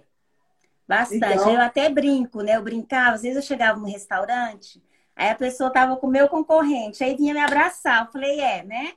[0.88, 1.34] bastante.
[1.34, 1.52] Então...
[1.52, 2.56] Eu até brinco, né?
[2.56, 4.82] Eu brincava, às vezes eu chegava no restaurante,
[5.14, 8.06] aí a pessoa tava com o meu concorrente, aí vinha me abraçar.
[8.06, 8.94] Eu falei, é, né?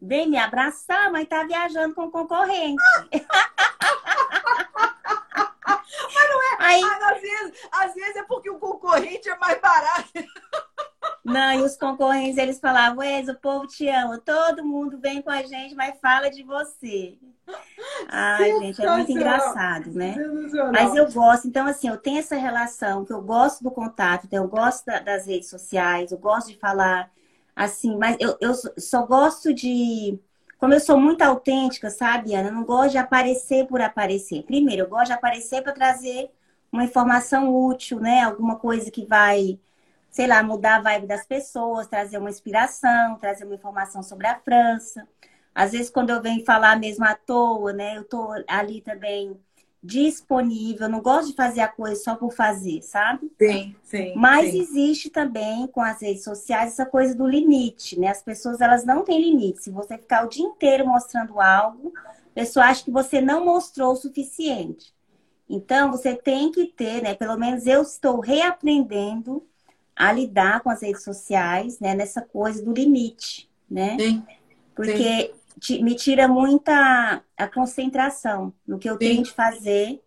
[0.00, 2.82] Vem me abraçar, mas tá viajando com o concorrente.
[6.14, 6.56] mas não é.
[6.58, 6.82] Aí...
[6.82, 10.10] Às, vezes, às vezes é porque o concorrente é mais barato.
[11.24, 15.30] Não, e os concorrentes, eles falavam, Wes, o povo te ama, todo mundo vem com
[15.30, 17.18] a gente, mas fala de você.
[18.08, 20.14] Ai, gente, é muito engraçado, né?
[20.72, 24.44] Mas eu gosto, então assim, eu tenho essa relação que eu gosto do contato, então
[24.44, 27.10] eu gosto das redes sociais, eu gosto de falar
[27.54, 30.18] assim, mas eu, eu só gosto de.
[30.58, 32.48] Como eu sou muito autêntica, sabe, Ana?
[32.48, 34.42] Eu não gosto de aparecer por aparecer.
[34.42, 36.30] Primeiro, eu gosto de aparecer para trazer
[36.70, 38.22] uma informação útil, né?
[38.22, 39.58] Alguma coisa que vai
[40.10, 44.38] sei lá, mudar a vibe das pessoas, trazer uma inspiração, trazer uma informação sobre a
[44.38, 45.06] França.
[45.54, 49.36] Às vezes, quando eu venho falar mesmo à toa, né, eu tô ali também
[49.82, 53.32] disponível, não gosto de fazer a coisa só por fazer, sabe?
[53.38, 54.12] Sim, sim.
[54.14, 54.60] Mas sim.
[54.60, 58.08] existe também com as redes sociais essa coisa do limite, né?
[58.08, 59.62] As pessoas elas não têm limite.
[59.62, 63.92] Se você ficar o dia inteiro mostrando algo, a pessoa acha que você não mostrou
[63.92, 64.94] o suficiente.
[65.48, 67.14] Então, você tem que ter, né?
[67.14, 69.42] Pelo menos eu estou reaprendendo
[70.00, 71.94] a lidar com as redes sociais, né?
[71.94, 73.98] Nessa coisa do limite, né?
[74.00, 74.24] Sim.
[74.74, 75.84] Porque Sim.
[75.84, 78.98] me tira muita a concentração no que eu Sim.
[78.98, 80.02] tenho de fazer.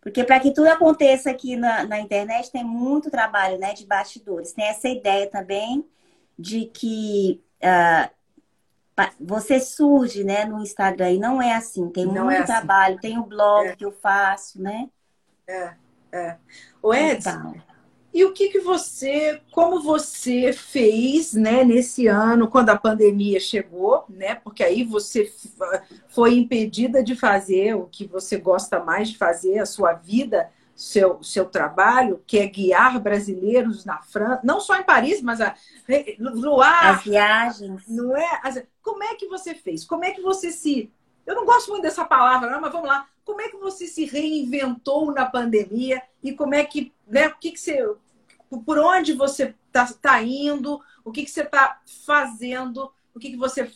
[0.00, 3.74] Porque para que tudo aconteça aqui na, na internet tem muito trabalho, né?
[3.74, 4.52] De bastidores.
[4.52, 5.86] Tem essa ideia também
[6.36, 8.10] de que uh,
[9.20, 10.46] você surge, né?
[10.46, 11.88] No Instagram e não é assim.
[11.90, 12.46] Tem não muito é assim.
[12.46, 12.98] trabalho.
[13.00, 13.76] Tem o blog é.
[13.76, 14.88] que eu faço, né?
[15.46, 15.74] É.
[16.10, 16.36] É.
[16.82, 17.54] O Edson,
[18.18, 24.04] e o que, que você, como você fez, né, nesse ano, quando a pandemia chegou,
[24.08, 24.34] né?
[24.34, 25.32] Porque aí você
[26.08, 31.22] foi impedida de fazer o que você gosta mais de fazer, a sua vida, seu,
[31.22, 35.54] seu trabalho, que é guiar brasileiros na França, não só em Paris, mas a,
[36.18, 36.96] no ar.
[36.96, 37.86] As viagens.
[37.86, 38.66] Não é?
[38.82, 39.84] Como é que você fez?
[39.84, 40.90] Como é que você se.
[41.24, 43.06] Eu não gosto muito dessa palavra, não, mas vamos lá.
[43.24, 47.52] Como é que você se reinventou na pandemia e como é que, né, o que,
[47.52, 47.94] que você,
[48.64, 53.36] por onde você está tá indo, o que, que você está fazendo, o que, que
[53.36, 53.70] você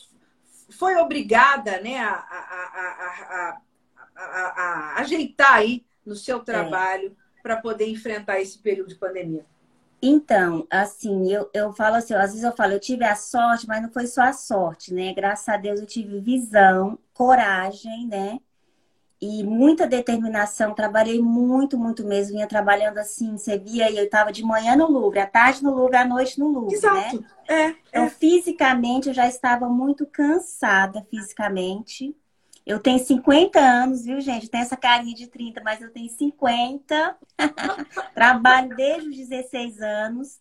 [0.71, 3.59] foi obrigada né, a, a,
[4.17, 6.45] a, a ajeitar aí no seu é.
[6.45, 7.43] trabalho é.
[7.43, 9.45] para poder enfrentar esse período de pandemia?
[10.05, 13.81] Então, assim, eu, eu falo assim, às vezes eu falo, eu tive a sorte, mas
[13.81, 15.15] não foi só a sorte, né?
[15.15, 18.41] Graças a Deus eu tive visão, coragem, né?
[19.23, 20.75] E muita determinação.
[20.75, 22.35] Trabalhei muito, muito mesmo.
[22.35, 25.97] Vinha trabalhando assim, você via, eu estava de manhã no Louvre, à tarde no Louvre,
[25.97, 27.21] à noite no Louvre, Exato.
[27.21, 27.25] né?
[27.49, 28.11] É, então, é.
[28.11, 32.17] fisicamente, eu já estava muito cansada fisicamente.
[32.67, 34.51] Eu tenho 50 anos, viu, gente?
[34.51, 37.17] Tem essa carinha de 30, mas eu tenho 50.
[38.15, 40.41] Trabalho desde os 16 anos.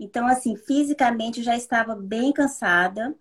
[0.00, 3.14] Então, assim, fisicamente eu já estava bem cansada.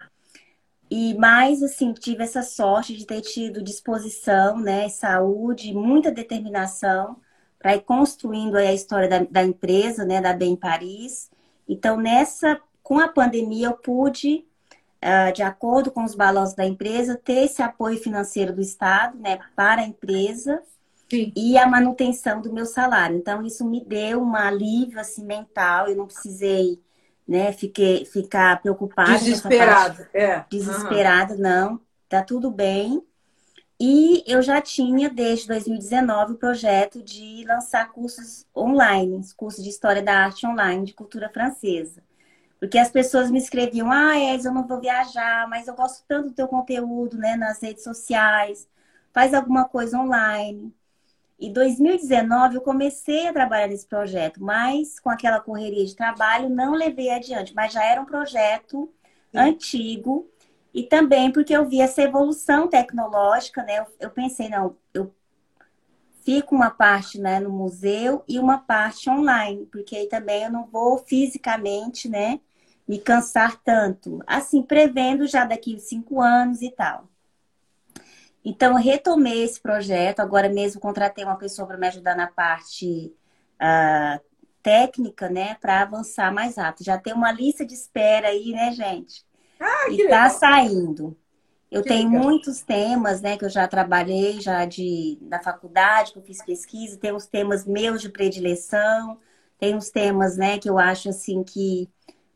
[0.93, 7.15] E mais, assim, tive essa sorte de ter tido disposição, né, saúde, muita determinação
[7.57, 11.31] para ir construindo a história da, da, empresa, né, da Bem Paris.
[11.65, 14.45] Então, nessa, com a pandemia, eu pude,
[15.01, 19.39] uh, de acordo com os balanços da empresa, ter esse apoio financeiro do Estado, né,
[19.55, 20.61] para a empresa
[21.09, 21.31] Sim.
[21.33, 23.15] e a manutenção do meu salário.
[23.15, 25.87] Então, isso me deu um alívio, assim, mental.
[25.87, 26.81] Eu não precisei
[27.31, 27.53] né?
[27.53, 29.17] Fiquei, ficar preocupada.
[29.17, 30.43] Desesperada, é.
[30.49, 31.39] Desesperada, uhum.
[31.39, 31.81] não.
[32.09, 33.01] Tá tudo bem.
[33.79, 40.03] E eu já tinha, desde 2019, o projeto de lançar cursos online, cursos de História
[40.03, 42.03] da Arte online, de cultura francesa.
[42.59, 46.27] Porque as pessoas me escreviam, ah, Elis, eu não vou viajar, mas eu gosto tanto
[46.27, 48.67] do teu conteúdo, né, nas redes sociais,
[49.13, 50.71] faz alguma coisa online.
[51.41, 56.73] Em 2019 eu comecei a trabalhar nesse projeto, mas com aquela correria de trabalho não
[56.73, 58.93] levei adiante, mas já era um projeto
[59.31, 59.39] Sim.
[59.39, 60.29] antigo
[60.71, 63.79] e também porque eu vi essa evolução tecnológica, né?
[63.79, 65.11] Eu, eu, pensei, não, eu
[66.23, 70.67] fico uma parte né, no museu e uma parte online, porque aí também eu não
[70.67, 72.39] vou fisicamente, né,
[72.87, 74.19] me cansar tanto.
[74.27, 77.10] Assim, prevendo já daqui cinco anos e tal.
[78.43, 80.19] Então, retomei esse projeto.
[80.19, 83.13] Agora mesmo contratei uma pessoa para me ajudar na parte
[83.61, 84.19] uh,
[84.63, 85.55] técnica, né?
[85.61, 86.85] Para avançar mais rápido.
[86.85, 89.23] Já tem uma lista de espera aí, né, gente?
[89.59, 91.15] Ah, e está saindo.
[91.71, 92.23] Eu que tenho legal.
[92.23, 96.97] muitos temas, né, que eu já trabalhei já de da faculdade, que eu fiz pesquisa,
[96.97, 99.17] tem os temas meus de predileção,
[99.57, 101.89] tem os temas, né, que eu acho assim que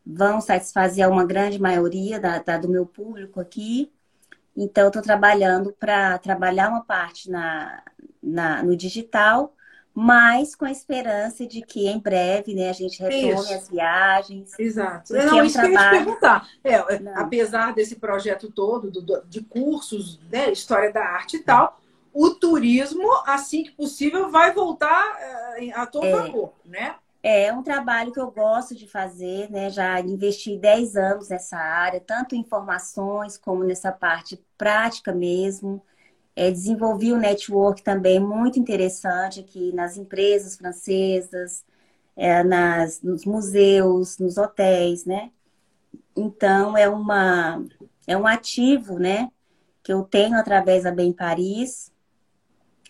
[0.06, 3.92] vão satisfazer uma grande maioria da, da do meu público aqui.
[4.56, 7.82] Então, estou trabalhando para trabalhar uma parte na,
[8.22, 9.54] na, no digital,
[9.92, 13.54] mas com a esperança de que em breve né, a gente retome isso.
[13.54, 14.58] as viagens.
[14.58, 15.12] Exato.
[15.12, 15.72] Não, é um isso trabalho...
[15.72, 16.48] que eu ia te perguntar.
[16.64, 21.80] É, é apesar desse projeto todo do, de cursos, né, História da Arte e tal,
[22.12, 25.18] o turismo, assim que possível, vai voltar
[25.58, 26.12] eh, a todo é.
[26.12, 26.96] vapor, né?
[27.28, 29.68] É um trabalho que eu gosto de fazer, né?
[29.68, 35.82] Já investi 10 anos nessa área, tanto em informações como nessa parte prática mesmo.
[36.36, 41.64] É, desenvolvi um network também muito interessante aqui nas empresas francesas,
[42.14, 45.32] é, nas, nos museus, nos hotéis, né?
[46.16, 47.60] Então, é, uma,
[48.06, 49.32] é um ativo, né?
[49.82, 51.92] Que eu tenho através da Bem Paris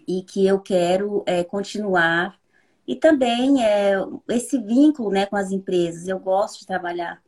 [0.06, 2.38] e que eu quero é, continuar
[2.86, 3.94] e também é,
[4.28, 6.06] esse vínculo né, com as empresas.
[6.06, 7.22] Eu gosto de trabalhar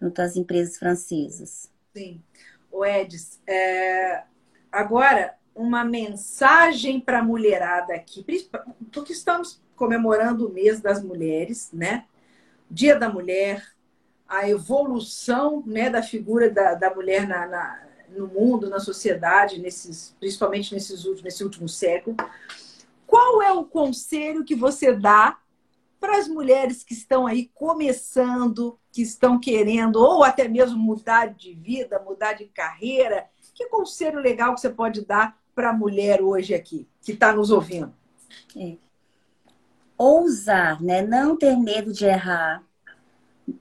[0.00, 1.70] junto às empresas francesas.
[1.94, 2.22] Sim.
[2.70, 4.24] O Edis, é...
[4.70, 8.24] agora uma mensagem para a mulherada aqui,
[8.92, 12.04] porque estamos comemorando o mês das mulheres, né?
[12.70, 13.66] Dia da Mulher,
[14.28, 20.14] a evolução né, da figura da, da mulher na, na, no mundo, na sociedade, nesses,
[20.20, 22.16] principalmente nesses últimos, nesse último século.
[23.08, 25.38] Qual é o conselho que você dá
[25.98, 31.54] para as mulheres que estão aí começando, que estão querendo, ou até mesmo mudar de
[31.54, 33.26] vida, mudar de carreira?
[33.54, 37.50] Que conselho legal que você pode dar para a mulher hoje aqui, que está nos
[37.50, 37.94] ouvindo?
[38.54, 38.76] É.
[39.96, 41.00] Ousar, né?
[41.00, 42.62] Não ter medo de errar.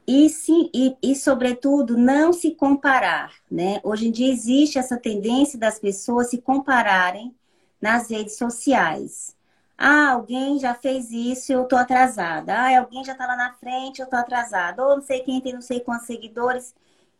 [0.05, 3.79] E, sim, e, e, sobretudo, não se comparar, né?
[3.81, 7.33] Hoje em dia existe essa tendência das pessoas se compararem
[7.81, 9.36] nas redes sociais.
[9.77, 12.53] Ah, alguém já fez isso e eu tô atrasada.
[12.53, 14.83] Ah, alguém já tá lá na frente, eu tô atrasada.
[14.83, 16.73] Ou não sei quem tem não sei quantos seguidores.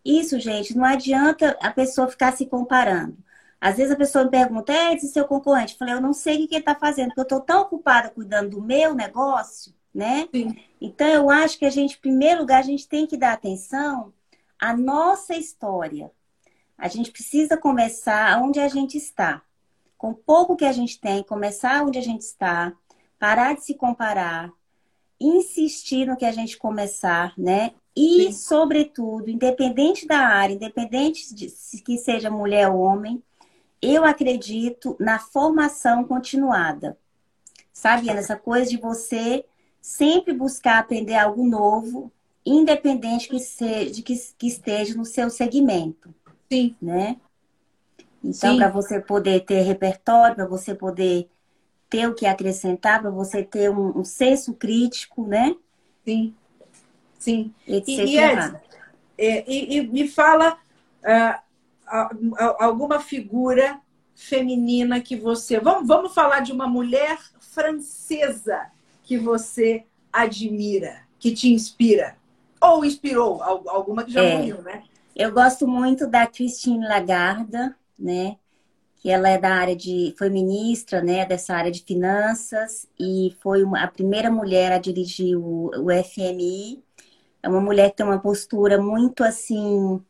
[0.03, 3.17] Isso, gente, não adianta a pessoa ficar se comparando.
[3.59, 5.73] Às vezes a pessoa me pergunta, é esse seu concorrente?
[5.73, 8.09] Eu falei, eu não sei o que ele está fazendo, porque eu estou tão ocupada
[8.09, 10.27] cuidando do meu negócio, né?
[10.33, 10.55] Sim.
[10.79, 14.13] Então eu acho que a gente, em primeiro lugar, a gente tem que dar atenção
[14.59, 16.11] à nossa história.
[16.77, 19.41] A gente precisa começar onde a gente está.
[19.97, 22.73] Com pouco que a gente tem, começar onde a gente está,
[23.17, 24.51] parar de se comparar,
[25.19, 27.71] insistir no que a gente começar, né?
[27.95, 28.31] E, Sim.
[28.31, 31.47] sobretudo, independente da área, independente de
[31.83, 33.23] que seja mulher ou homem,
[33.81, 36.97] eu acredito na formação continuada.
[37.73, 39.45] Sabe, Ana, essa coisa de você
[39.81, 42.11] sempre buscar aprender algo novo,
[42.45, 46.13] independente que seja, de que, que esteja no seu segmento.
[46.51, 46.75] Sim.
[46.81, 47.17] Né?
[48.27, 51.29] Então, para você poder ter repertório, para você poder
[51.89, 55.55] ter o que acrescentar, para você ter um, um, senso crítico, né?
[56.03, 56.35] Sim.
[57.17, 57.53] Sim.
[57.65, 58.55] E, e, Ed,
[59.17, 60.57] é, e, e, me fala,
[61.03, 63.79] uh, alguma figura
[64.13, 65.59] feminina que você.
[65.59, 68.67] Vamos, vamos falar de uma mulher francesa
[69.03, 72.17] que você admira, que te inspira.
[72.59, 74.83] Ou inspirou, alguma que já é, morreu, né?
[75.15, 78.37] Eu gosto muito da Christine Lagarde, né?
[78.97, 80.13] Que ela é da área de.
[80.17, 81.25] foi ministra, né?
[81.25, 86.83] Dessa área de finanças e foi uma, a primeira mulher a dirigir o, o FMI.
[87.43, 90.01] É uma mulher que tem uma postura muito assim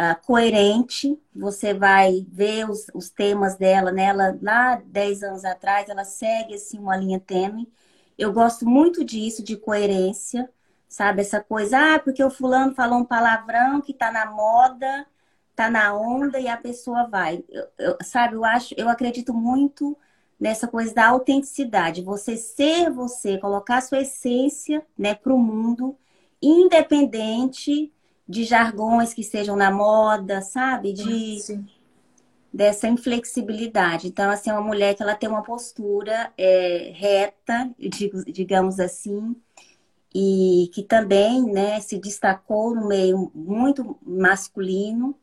[0.00, 1.18] uh, coerente.
[1.34, 4.04] Você vai ver os, os temas dela, né?
[4.04, 7.68] Ela, lá 10 anos atrás, ela segue assim, uma linha tênue.
[8.18, 10.50] Eu gosto muito disso, de coerência,
[10.88, 11.22] sabe?
[11.22, 15.06] Essa coisa, ah, porque o fulano falou um palavrão que tá na moda,
[15.60, 17.44] tá na onda e a pessoa vai.
[17.50, 19.94] Eu, eu, sabe, eu acho, eu acredito muito
[20.38, 22.00] nessa coisa da autenticidade.
[22.00, 25.94] Você ser você, colocar sua essência, né, para o mundo,
[26.40, 27.92] independente
[28.26, 30.94] de jargões que estejam na moda, sabe?
[30.94, 31.68] De Sim.
[32.50, 34.08] dessa inflexibilidade.
[34.08, 37.70] Então, assim, é uma mulher que ela tem uma postura é, reta,
[38.26, 39.36] digamos assim,
[40.14, 45.14] e que também, né, se destacou no meio muito masculino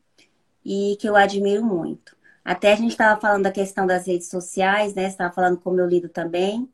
[0.68, 2.14] e que eu admiro muito.
[2.44, 5.08] Até a gente estava falando da questão das redes sociais, né?
[5.08, 6.68] Estava falando como eu lido também.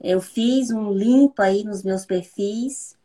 [0.00, 2.96] Eu fiz um limpo aí nos meus perfis.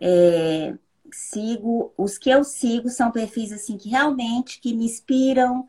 [0.00, 0.74] É,
[1.12, 5.66] sigo, os que eu sigo são perfis assim que realmente que me inspiram,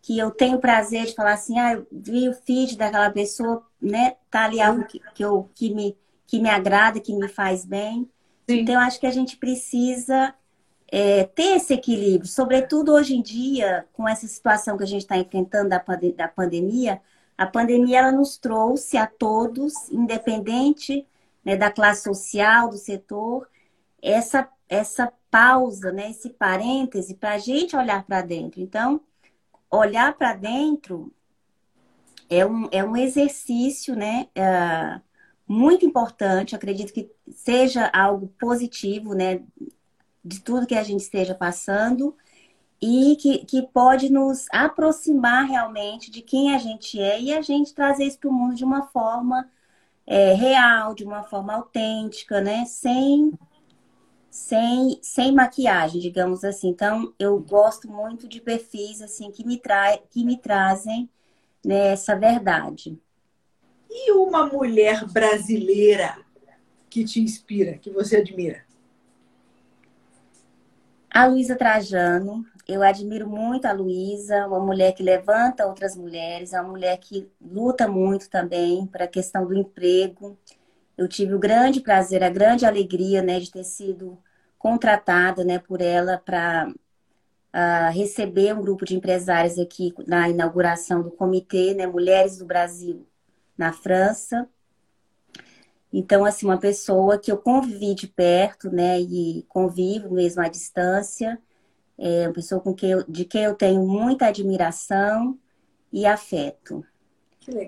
[0.00, 4.16] que eu tenho prazer de falar assim, ah, eu vi o feed daquela pessoa, né?
[4.28, 5.96] Tá ali algo que, que, eu, que, me,
[6.26, 8.10] que me agrada, que me faz bem.
[8.50, 8.58] Sim.
[8.58, 10.34] Então, eu acho que a gente precisa
[10.94, 15.16] é, ter esse equilíbrio, sobretudo hoje em dia, com essa situação que a gente está
[15.16, 15.82] enfrentando da,
[16.14, 17.00] da pandemia,
[17.36, 21.06] a pandemia ela nos trouxe a todos, independente
[21.42, 23.48] né, da classe social, do setor,
[24.02, 28.60] essa essa pausa, né, esse parêntese para a gente olhar para dentro.
[28.60, 29.02] Então,
[29.70, 31.12] olhar para dentro
[32.28, 35.00] é um, é um exercício, né, uh,
[35.46, 36.56] muito importante.
[36.56, 39.42] Acredito que seja algo positivo, né,
[40.24, 42.16] de tudo que a gente esteja passando
[42.80, 47.74] e que, que pode nos aproximar realmente de quem a gente é e a gente
[47.74, 49.48] trazer isso para o mundo de uma forma
[50.06, 53.32] é, real, de uma forma autêntica, né, sem
[54.32, 56.70] sem, sem maquiagem, digamos assim.
[56.70, 61.08] Então, eu gosto muito de perfis assim que me, tra que me trazem
[61.64, 62.98] né, essa verdade.
[63.90, 66.16] E uma mulher brasileira
[66.88, 68.64] que te inspira, que você admira?
[71.14, 72.44] A Luísa Trajano.
[72.66, 77.30] Eu admiro muito a Luísa, uma mulher que levanta outras mulheres, é uma mulher que
[77.40, 80.38] luta muito também para a questão do emprego.
[80.96, 84.18] Eu tive o grande prazer, a grande alegria, né, de ter sido
[84.58, 86.74] contratada, né, por ela para uh,
[87.52, 93.06] ah, receber um grupo de empresários aqui na inauguração do comitê, né, Mulheres do Brasil
[93.58, 94.48] na França.
[95.92, 101.38] Então, assim, uma pessoa que eu convivi de perto, né, e convivo mesmo à distância,
[101.98, 105.38] é uma pessoa com quem eu, de quem eu tenho muita admiração
[105.92, 106.84] e afeto.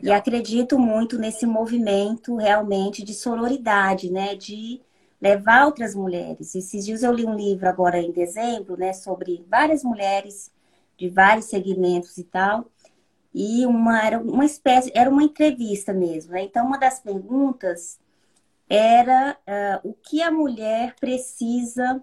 [0.02, 4.34] E acredito muito nesse movimento realmente de sororidade, né?
[4.36, 4.80] De
[5.20, 6.55] levar outras mulheres.
[6.55, 8.92] Esses dias eu li um livro agora em dezembro, né?
[8.92, 10.52] Sobre várias mulheres
[10.96, 12.66] de vários segmentos e tal.
[13.34, 16.42] E uma era uma espécie, era uma entrevista mesmo, né?
[16.44, 17.98] Então, uma das perguntas
[18.69, 22.03] era uh, o que a mulher precisa,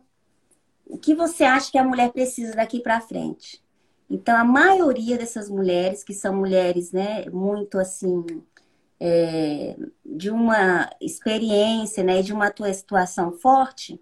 [0.86, 3.64] o que você acha que a mulher precisa daqui para frente?
[4.10, 8.26] Então, a maioria dessas mulheres, que são mulheres, né, muito assim,
[9.00, 14.00] é, de uma experiência, né, de uma tua situação forte,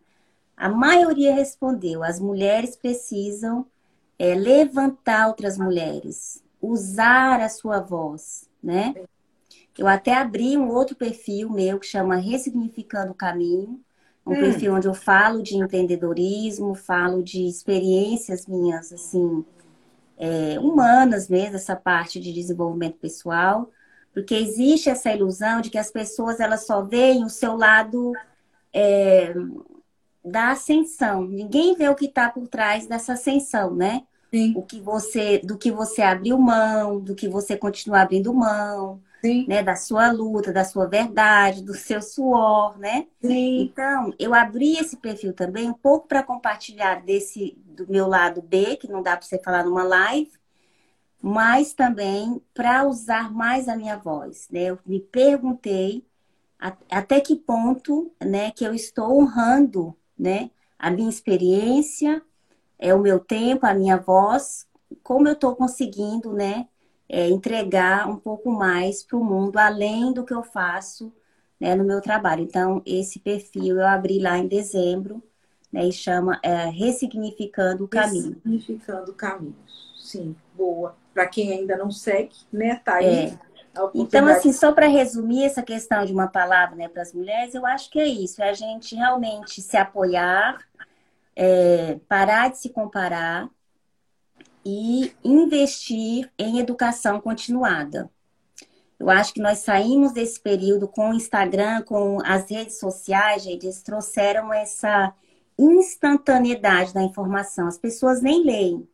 [0.58, 3.66] a maioria respondeu: as mulheres precisam
[4.18, 8.94] é, levantar outras mulheres, usar a sua voz, né?
[9.80, 13.80] Eu até abri um outro perfil meu que chama Ressignificando o Caminho,
[14.28, 14.36] um hum.
[14.36, 19.46] perfil onde eu falo de empreendedorismo, falo de experiências minhas, assim,
[20.18, 23.70] é, humanas mesmo, essa parte de desenvolvimento pessoal,
[24.14, 28.12] porque existe essa ilusão de que as pessoas elas só veem o seu lado
[28.74, 29.34] é,
[30.26, 31.26] da ascensão.
[31.26, 34.04] Ninguém vê o que está por trás dessa ascensão, né?
[34.30, 34.54] Sim.
[34.58, 39.46] O que você, do que você abriu mão, do que você continua abrindo mão, Sim.
[39.48, 39.64] né?
[39.64, 43.08] Da sua luta, da sua verdade, do seu suor, né?
[43.22, 43.62] Sim.
[43.62, 48.78] Então, eu abri esse perfil também um pouco para compartilhar desse do meu lado B,
[48.78, 50.32] que não dá para você falar numa live,
[51.22, 54.66] mas também para usar mais a minha voz, né?
[54.66, 56.06] Eu me perguntei
[56.90, 62.22] até que ponto, né, que eu estou honrando, né, a minha experiência,
[62.78, 64.68] é o meu tempo, a minha voz,
[65.04, 66.68] como eu estou conseguindo, né,
[67.10, 71.12] é, entregar um pouco mais para o mundo, além do que eu faço,
[71.60, 72.44] né, no meu trabalho.
[72.44, 75.22] Então, esse perfil eu abri lá em dezembro,
[75.74, 78.40] né, e chama é, Ressignificando o Caminho.
[78.46, 79.56] Ressignificando o Caminho,
[79.98, 82.78] sim, boa para quem ainda não segue, né?
[82.78, 83.26] Tá aí.
[83.26, 83.40] É.
[83.94, 87.66] Então, assim, só para resumir essa questão de uma palavra né, para as mulheres, eu
[87.66, 90.60] acho que é isso: é a gente realmente se apoiar,
[91.36, 93.50] é, parar de se comparar
[94.70, 98.10] e investir em educação continuada.
[99.00, 103.66] Eu acho que nós saímos desse período com o Instagram, com as redes sociais, gente,
[103.66, 105.14] eles trouxeram essa
[105.58, 107.68] instantaneidade da informação.
[107.68, 108.88] As pessoas nem leem.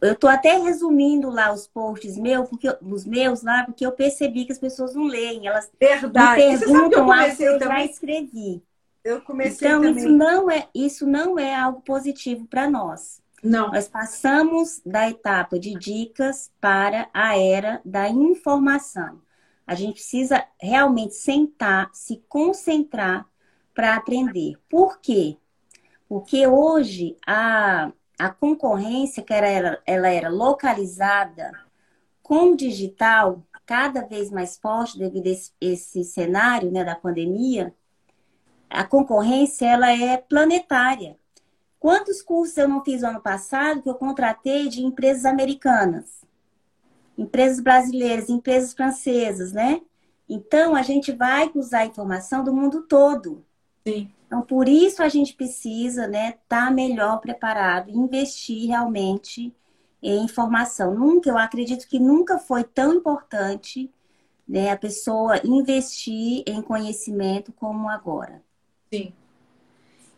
[0.00, 4.44] Eu estou até resumindo lá os posts meus, porque os meus lá, porque eu percebi
[4.44, 5.48] que as pessoas não leem.
[5.48, 6.42] Elas Verdade.
[6.42, 8.62] me perguntam algo que eu já escrevi.
[9.02, 9.96] Eu comecei então, também.
[9.96, 13.24] isso não é isso não é algo positivo para nós.
[13.42, 13.70] Não.
[13.70, 19.20] Nós passamos da etapa de dicas para a era da informação.
[19.66, 23.26] A gente precisa realmente sentar, se concentrar
[23.74, 24.58] para aprender.
[24.68, 25.36] Por quê?
[26.08, 31.52] Porque hoje a a concorrência, que era, ela era localizada
[32.22, 37.74] com o digital cada vez mais forte devido a esse, esse cenário né, da pandemia,
[38.70, 41.18] a concorrência ela é planetária.
[41.86, 46.26] Quantos cursos eu não fiz ano passado que eu contratei de empresas americanas,
[47.16, 49.80] empresas brasileiras, empresas francesas, né?
[50.28, 53.44] Então a gente vai usar a informação do mundo todo.
[53.86, 54.10] Sim.
[54.26, 59.54] Então, por isso a gente precisa né, estar tá melhor preparado, investir realmente
[60.02, 60.92] em informação.
[60.92, 63.88] Nunca, eu acredito que nunca foi tão importante
[64.48, 68.42] né, a pessoa investir em conhecimento como agora.
[68.92, 69.12] Sim.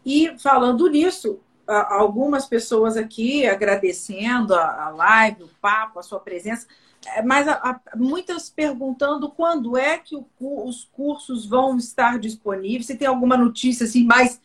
[0.02, 1.38] E falando nisso,
[1.68, 6.66] algumas pessoas aqui agradecendo a live, o papo, a sua presença.
[7.14, 12.86] É, mas a, a, muitas perguntando quando é que o, os cursos vão estar disponíveis,
[12.86, 14.40] se tem alguma notícia assim, mais.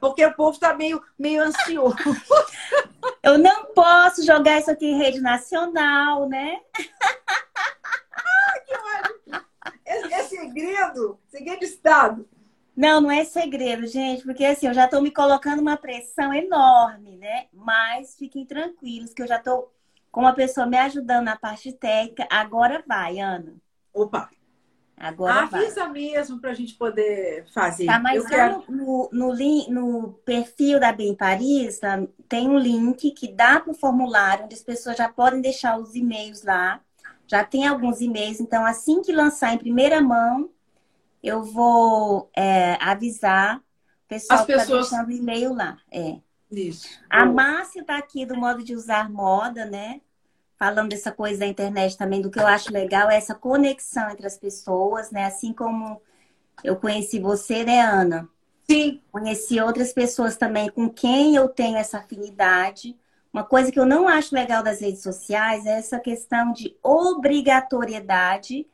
[0.00, 1.96] Porque o povo está meio, meio ansioso.
[3.22, 6.60] Eu não posso jogar isso aqui em rede nacional, né?
[8.12, 9.44] ah, que ótimo!
[9.84, 12.28] É, é segredo, segredo de Estado.
[12.74, 17.16] Não, não é segredo, gente, porque assim, eu já estou me colocando uma pressão enorme,
[17.16, 17.46] né?
[17.52, 19.72] Mas fiquem tranquilos que eu já estou
[20.10, 22.26] com uma pessoa me ajudando na parte técnica.
[22.30, 23.54] Agora vai, Ana.
[23.92, 24.30] Opa!
[24.96, 25.92] Agora Avisa vai.
[25.94, 27.86] mesmo para a gente poder fazer.
[27.86, 28.62] Tá, mas quero...
[28.68, 29.34] no, no,
[29.68, 31.80] no, perfil da Bem Paris
[32.28, 35.96] tem um link que dá para o formulário, onde as pessoas já podem deixar os
[35.96, 36.80] e-mails lá.
[37.26, 40.50] Já tem alguns e-mails, então assim que lançar em primeira mão,
[41.22, 43.62] eu vou é, avisar o
[44.08, 45.78] pessoal as que está deixando e-mail lá.
[45.90, 46.16] É.
[46.50, 46.88] Isso.
[47.08, 50.02] A Márcia está aqui do modo de usar moda, né?
[50.58, 54.26] Falando dessa coisa da internet também, do que eu acho legal é essa conexão entre
[54.26, 55.24] as pessoas, né?
[55.24, 56.00] Assim como
[56.62, 58.28] eu conheci você, né, Ana?
[58.70, 59.00] Sim.
[59.10, 62.96] Conheci outras pessoas também com quem eu tenho essa afinidade.
[63.32, 68.66] Uma coisa que eu não acho legal das redes sociais é essa questão de obrigatoriedade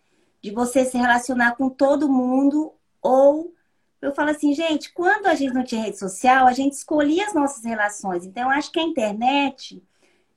[0.42, 3.52] de você se relacionar com todo mundo ou
[4.00, 7.34] eu falo assim, gente, quando a gente não tinha rede social, a gente escolhia as
[7.34, 8.24] nossas relações.
[8.24, 9.82] Então, eu acho que a internet,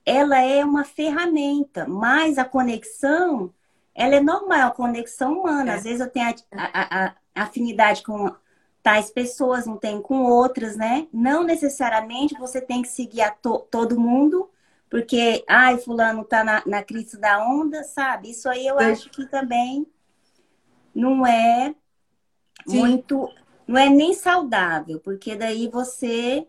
[0.04, 3.52] ela é uma ferramenta, mas a conexão,
[3.94, 5.72] ela é normal, a conexão humana.
[5.72, 5.74] É.
[5.76, 8.34] Às vezes eu tenho a, a, a, afinidade com
[8.82, 11.06] tais pessoas, não tenho com outras, né?
[11.12, 14.50] Não necessariamente você tem que seguir a to, todo mundo,
[14.90, 18.30] porque, ai, fulano tá na, na crise da onda, sabe?
[18.30, 19.86] Isso aí eu acho que também
[20.94, 21.74] não é
[22.66, 22.78] Sim.
[22.78, 23.28] muito,
[23.66, 26.46] não é nem saudável, porque daí você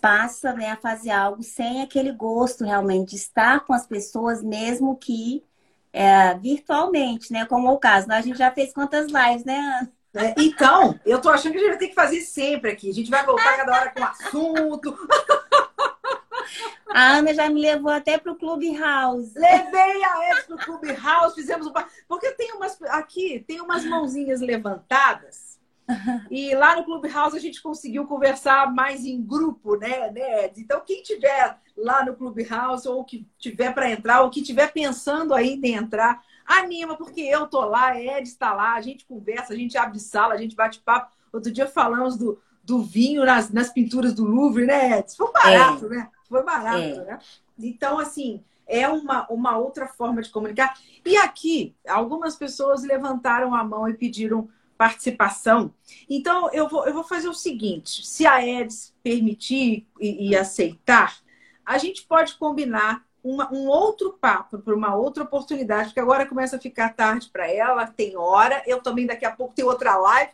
[0.00, 4.96] passa né, a fazer algo sem aquele gosto realmente de estar com as pessoas, mesmo
[4.96, 5.44] que
[5.92, 7.44] é, virtualmente, né?
[7.46, 8.08] Como é o caso.
[8.08, 8.16] Né?
[8.16, 9.92] A gente já fez quantas lives, né, Ana?
[10.12, 12.90] É, então, eu tô achando que a gente vai ter que fazer sempre aqui.
[12.90, 14.96] A gente vai voltar cada hora com assunto.
[16.92, 19.32] A Ana já me levou até pro Clubhouse.
[19.38, 21.72] Levei a Ed pro Clubhouse, fizemos um...
[22.08, 22.80] Porque tem umas...
[22.82, 25.50] Aqui, tem umas mãozinhas levantadas.
[26.30, 30.60] E lá no Clubhouse a gente conseguiu conversar mais em grupo, né, né Ed?
[30.60, 35.34] Então, quem tiver lá no Clubhouse, ou que tiver para entrar, ou que tiver pensando
[35.34, 39.56] ainda em entrar, anima, porque eu tô lá, Ed está lá, a gente conversa, a
[39.56, 41.12] gente abre sala, a gente bate papo.
[41.32, 42.40] Outro dia falamos do,
[42.70, 45.16] do vinho nas, nas pinturas do Louvre, né, Ed?
[45.16, 45.88] Foi barato, é.
[45.88, 46.08] né?
[46.28, 47.04] Foi barato, é.
[47.04, 47.18] né?
[47.58, 50.78] Então, assim, é uma, uma outra forma de comunicar.
[51.04, 54.48] E aqui, algumas pessoas levantaram a mão e pediram
[54.78, 55.74] participação.
[56.08, 61.18] Então, eu vou, eu vou fazer o seguinte: se a Eds permitir e, e aceitar,
[61.66, 66.54] a gente pode combinar uma, um outro papo para uma outra oportunidade, porque agora começa
[66.54, 70.32] a ficar tarde para ela, tem hora, eu também daqui a pouco tenho outra live.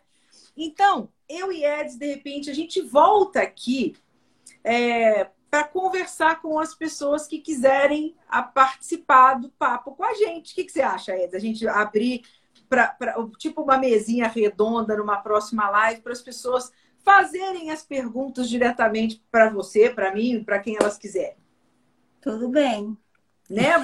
[0.54, 3.96] Então, eu e Eds, de repente, a gente volta aqui
[4.62, 10.52] é, para conversar com as pessoas que quiserem a participar do papo com a gente.
[10.52, 11.34] O que, que você acha, Eds?
[11.34, 12.22] A gente abrir
[12.68, 12.96] para
[13.38, 16.72] tipo uma mesinha redonda numa próxima live para as pessoas
[17.04, 21.36] fazerem as perguntas diretamente para você, para mim, para quem elas quiserem.
[22.20, 22.98] Tudo bem.
[23.48, 23.74] Né?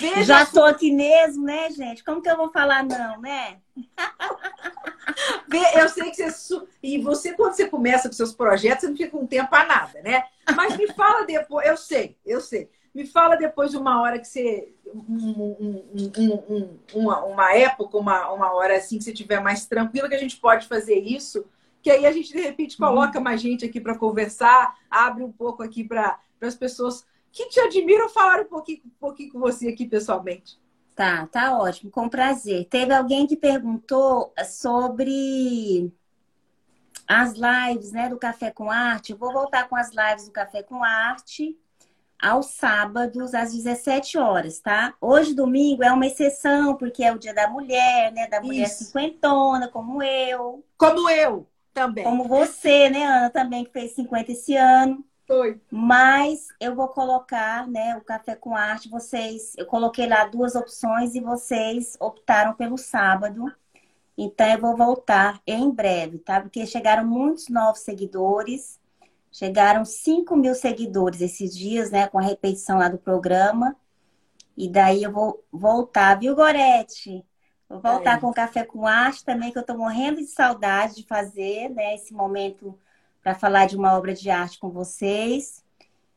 [0.00, 2.02] Veja Já estou aqui mesmo, né, gente?
[2.02, 3.58] Como que eu vou falar não, né?
[5.74, 6.62] Eu sei que você.
[6.82, 10.02] E você, quando você começa com seus projetos, você não fica com tempo para nada,
[10.02, 10.24] né?
[10.54, 12.70] Mas me fala depois, eu sei, eu sei.
[12.94, 14.72] Me fala depois de uma hora que você.
[14.86, 20.08] Um, um, um, uma, uma época, uma, uma hora assim que você estiver mais tranquila,
[20.08, 21.44] que a gente pode fazer isso.
[21.82, 22.88] Que aí a gente, de repente, uhum.
[22.88, 27.60] coloca mais gente aqui para conversar, abre um pouco aqui para as pessoas que te
[27.60, 30.58] admiram falar um pouquinho, um pouquinho com você aqui pessoalmente.
[30.94, 32.66] Tá, tá ótimo, com prazer.
[32.66, 35.92] Teve alguém que perguntou sobre
[37.06, 39.12] as lives, né, do Café com Arte.
[39.12, 41.56] Eu vou voltar com as lives do Café com Arte
[42.20, 44.92] aos sábados às 17 horas, tá?
[45.00, 48.86] Hoje domingo é uma exceção porque é o Dia da Mulher, né, da mulher Isso.
[48.86, 50.64] cinquentona, como eu.
[50.76, 52.02] Como eu também.
[52.02, 55.04] Como você, né, Ana, também que fez 50 esse ano.
[55.28, 55.60] Foi.
[55.70, 58.88] Mas eu vou colocar, né, o café com arte.
[58.88, 63.52] Vocês, eu coloquei lá duas opções e vocês optaram pelo sábado.
[64.16, 66.40] Então eu vou voltar em breve, tá?
[66.40, 68.80] Porque chegaram muitos novos seguidores.
[69.30, 72.08] Chegaram 5 mil seguidores esses dias, né?
[72.08, 73.76] Com a repetição lá do programa.
[74.56, 77.22] E daí eu vou voltar, viu, Gorete?
[77.68, 78.20] Vou voltar é.
[78.20, 81.94] com o Café com Arte também, que eu tô morrendo de saudade de fazer, né?
[81.94, 82.78] Esse momento
[83.22, 85.64] para falar de uma obra de arte com vocês.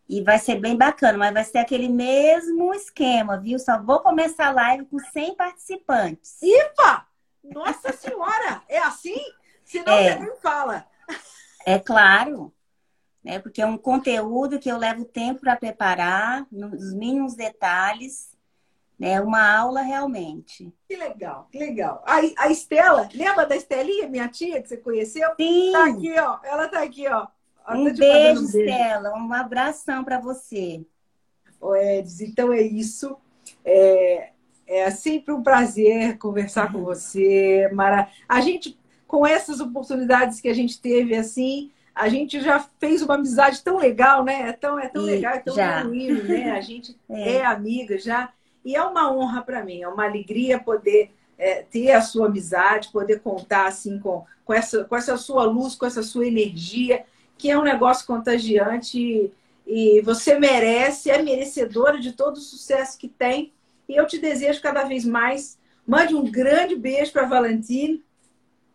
[0.08, 3.58] E vai ser bem bacana, mas vai ser aquele mesmo esquema, viu?
[3.58, 6.42] Só vou começar a live com 100 participantes.
[6.42, 7.08] Ipa!
[7.44, 8.62] Nossa Senhora!
[8.68, 9.22] É assim?
[9.64, 10.86] Senão é, você não fala.
[11.66, 12.54] É claro.
[13.24, 13.40] Né?
[13.40, 18.32] Porque é um conteúdo que eu levo tempo para preparar, nos mínimos detalhes
[19.02, 19.20] né?
[19.20, 20.72] Uma aula realmente.
[20.88, 22.04] Que legal, que legal.
[22.06, 25.28] A, a Estela, lembra da Estelinha, minha tia, que você conheceu?
[25.40, 25.72] Sim.
[25.72, 26.38] Tá aqui, ó.
[26.44, 27.26] Ela tá aqui, ó.
[27.74, 29.12] um tá beijo, Estela.
[29.18, 30.86] Um abração para você.
[31.60, 33.18] Ô, Edis, então é isso.
[33.66, 34.30] É,
[34.68, 38.08] é sempre um prazer conversar com você, Mara.
[38.30, 43.16] A gente, com essas oportunidades que a gente teve, assim, a gente já fez uma
[43.16, 44.50] amizade tão legal, né?
[44.50, 46.52] É tão, é tão e legal, é tão genuíno, né?
[46.52, 47.38] A gente é.
[47.38, 48.32] é amiga já.
[48.64, 52.92] E é uma honra para mim, é uma alegria poder é, ter a sua amizade,
[52.92, 57.04] poder contar assim com, com, essa, com essa sua luz, com essa sua energia,
[57.38, 59.32] que é um negócio contagiante e,
[59.66, 63.52] e você merece, é merecedora de todo o sucesso que tem.
[63.90, 65.58] E eu te desejo cada vez mais.
[65.86, 68.04] Mande um grande beijo para a Valentine.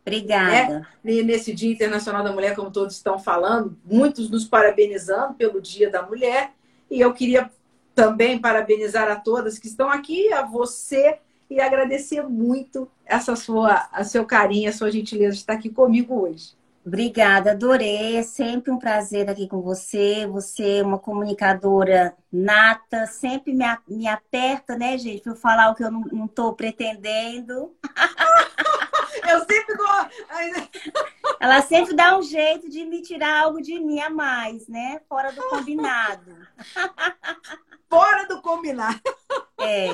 [0.05, 0.87] Obrigada.
[1.05, 1.23] Né?
[1.23, 6.03] Nesse Dia Internacional da Mulher, como todos estão falando, muitos nos parabenizando pelo Dia da
[6.03, 6.53] Mulher.
[6.91, 7.51] E eu queria
[7.97, 11.19] também parabenizar a todas que estão aqui, a você
[11.49, 16.21] e agradecer muito essa sua, a seu carinho, a sua gentileza de estar aqui comigo
[16.21, 16.55] hoje.
[16.85, 18.17] Obrigada, adorei.
[18.17, 20.27] É sempre um prazer aqui com você.
[20.27, 25.75] Você é uma comunicadora nata, sempre me, me aperta, né, gente, para eu falar o
[25.75, 27.75] que eu não estou pretendendo.
[29.31, 29.87] eu sempre dou.
[31.41, 35.01] Ela sempre dá um jeito de me tirar algo de mim a mais, né?
[35.09, 36.37] Fora do combinado.
[37.89, 39.01] fora do combinado.
[39.59, 39.89] É.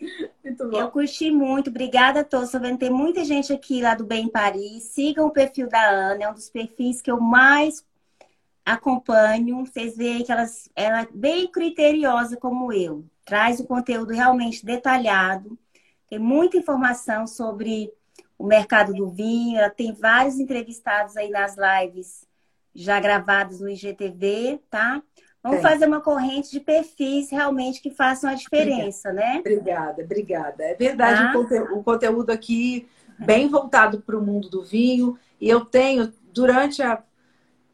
[0.44, 0.78] muito bom.
[0.78, 2.46] Eu curti muito, obrigada a todos.
[2.46, 4.84] Estou vendo tem muita gente aqui lá do Bem Paris.
[4.84, 7.84] Sigam o perfil da Ana, é um dos perfis que eu mais
[8.64, 9.64] acompanho.
[9.66, 13.04] Vocês veem que elas, ela é bem criteriosa como eu.
[13.24, 15.58] Traz o conteúdo realmente detalhado.
[16.08, 17.92] Tem muita informação sobre
[18.38, 19.58] o mercado do vinho.
[19.58, 22.26] Ela tem vários entrevistados aí nas lives
[22.74, 25.02] já gravados no IGTV, tá?
[25.42, 29.32] Vamos fazer uma corrente de perfis realmente que façam a diferença, obrigada.
[29.32, 29.40] né?
[29.40, 30.64] Obrigada, obrigada.
[30.64, 31.30] É verdade, tá?
[31.30, 32.88] o, conteúdo, o conteúdo aqui
[33.18, 35.18] bem voltado para o mundo do vinho.
[35.40, 37.02] E eu tenho, durante a,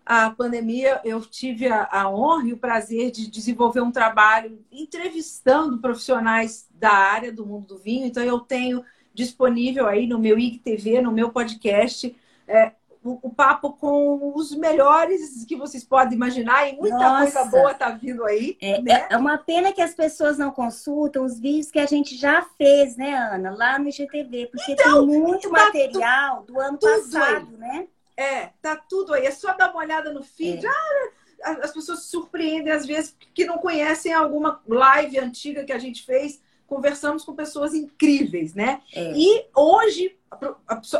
[0.04, 5.78] a pandemia, eu tive a, a honra e o prazer de desenvolver um trabalho entrevistando
[5.78, 8.06] profissionais da área do mundo do vinho.
[8.06, 12.14] Então, eu tenho disponível aí no meu IGTV, no meu podcast,
[12.46, 12.72] é,
[13.04, 17.32] o, o, papo com os melhores que vocês podem imaginar e muita Nossa.
[17.32, 18.56] coisa boa está vindo aí.
[18.60, 19.06] É, né?
[19.10, 22.96] é uma pena que as pessoas não consultam os vídeos que a gente já fez,
[22.96, 27.48] né, Ana, lá no IGTV, porque então, tem muito tá material tu, do ano passado,
[27.52, 27.56] aí.
[27.58, 27.88] né?
[28.16, 29.26] É, tá tudo aí.
[29.26, 30.64] É só dar uma olhada no feed.
[30.64, 30.70] É.
[31.42, 35.78] Ah, as pessoas se surpreendem às vezes que não conhecem alguma live antiga que a
[35.78, 36.40] gente fez.
[36.66, 38.80] Conversamos com pessoas incríveis, né?
[38.94, 39.12] É.
[39.14, 40.16] E hoje,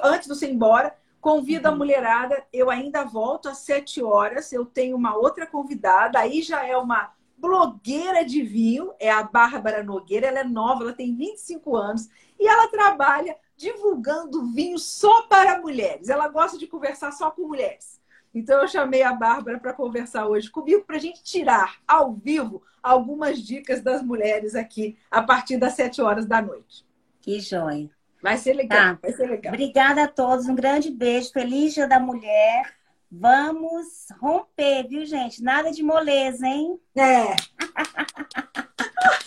[0.02, 0.94] antes de você ir embora,
[1.24, 1.78] Convido a uhum.
[1.78, 4.52] mulherada, eu ainda volto às sete horas.
[4.52, 9.82] Eu tenho uma outra convidada, aí já é uma blogueira de vinho, é a Bárbara
[9.82, 10.26] Nogueira.
[10.26, 16.10] Ela é nova, ela tem 25 anos e ela trabalha divulgando vinho só para mulheres.
[16.10, 17.98] Ela gosta de conversar só com mulheres.
[18.34, 22.60] Então eu chamei a Bárbara para conversar hoje comigo para a gente tirar ao vivo
[22.82, 26.84] algumas dicas das mulheres aqui a partir das sete horas da noite.
[27.22, 27.88] Que joia!
[28.24, 28.98] Vai ser legal, tá.
[29.02, 29.52] vai ser legal.
[29.52, 31.30] Obrigada a todos, um grande beijo.
[31.30, 32.74] Feliz Dia da Mulher.
[33.12, 35.42] Vamos romper, viu, gente?
[35.42, 36.80] Nada de moleza, hein?
[36.96, 37.24] É.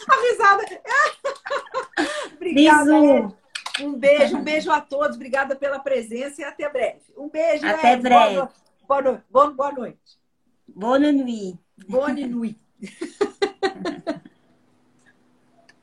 [0.10, 0.64] a risada.
[2.34, 2.92] Obrigada.
[3.82, 5.16] Um beijo, um beijo a todos.
[5.16, 7.04] Obrigada pela presença e até breve.
[7.16, 7.68] Um beijo.
[7.68, 8.02] Até Ed.
[8.02, 8.34] breve.
[8.34, 8.52] Boa,
[8.88, 10.18] boa, boa, boa noite.
[10.68, 11.60] Boa noite.
[11.88, 12.58] Boa noite.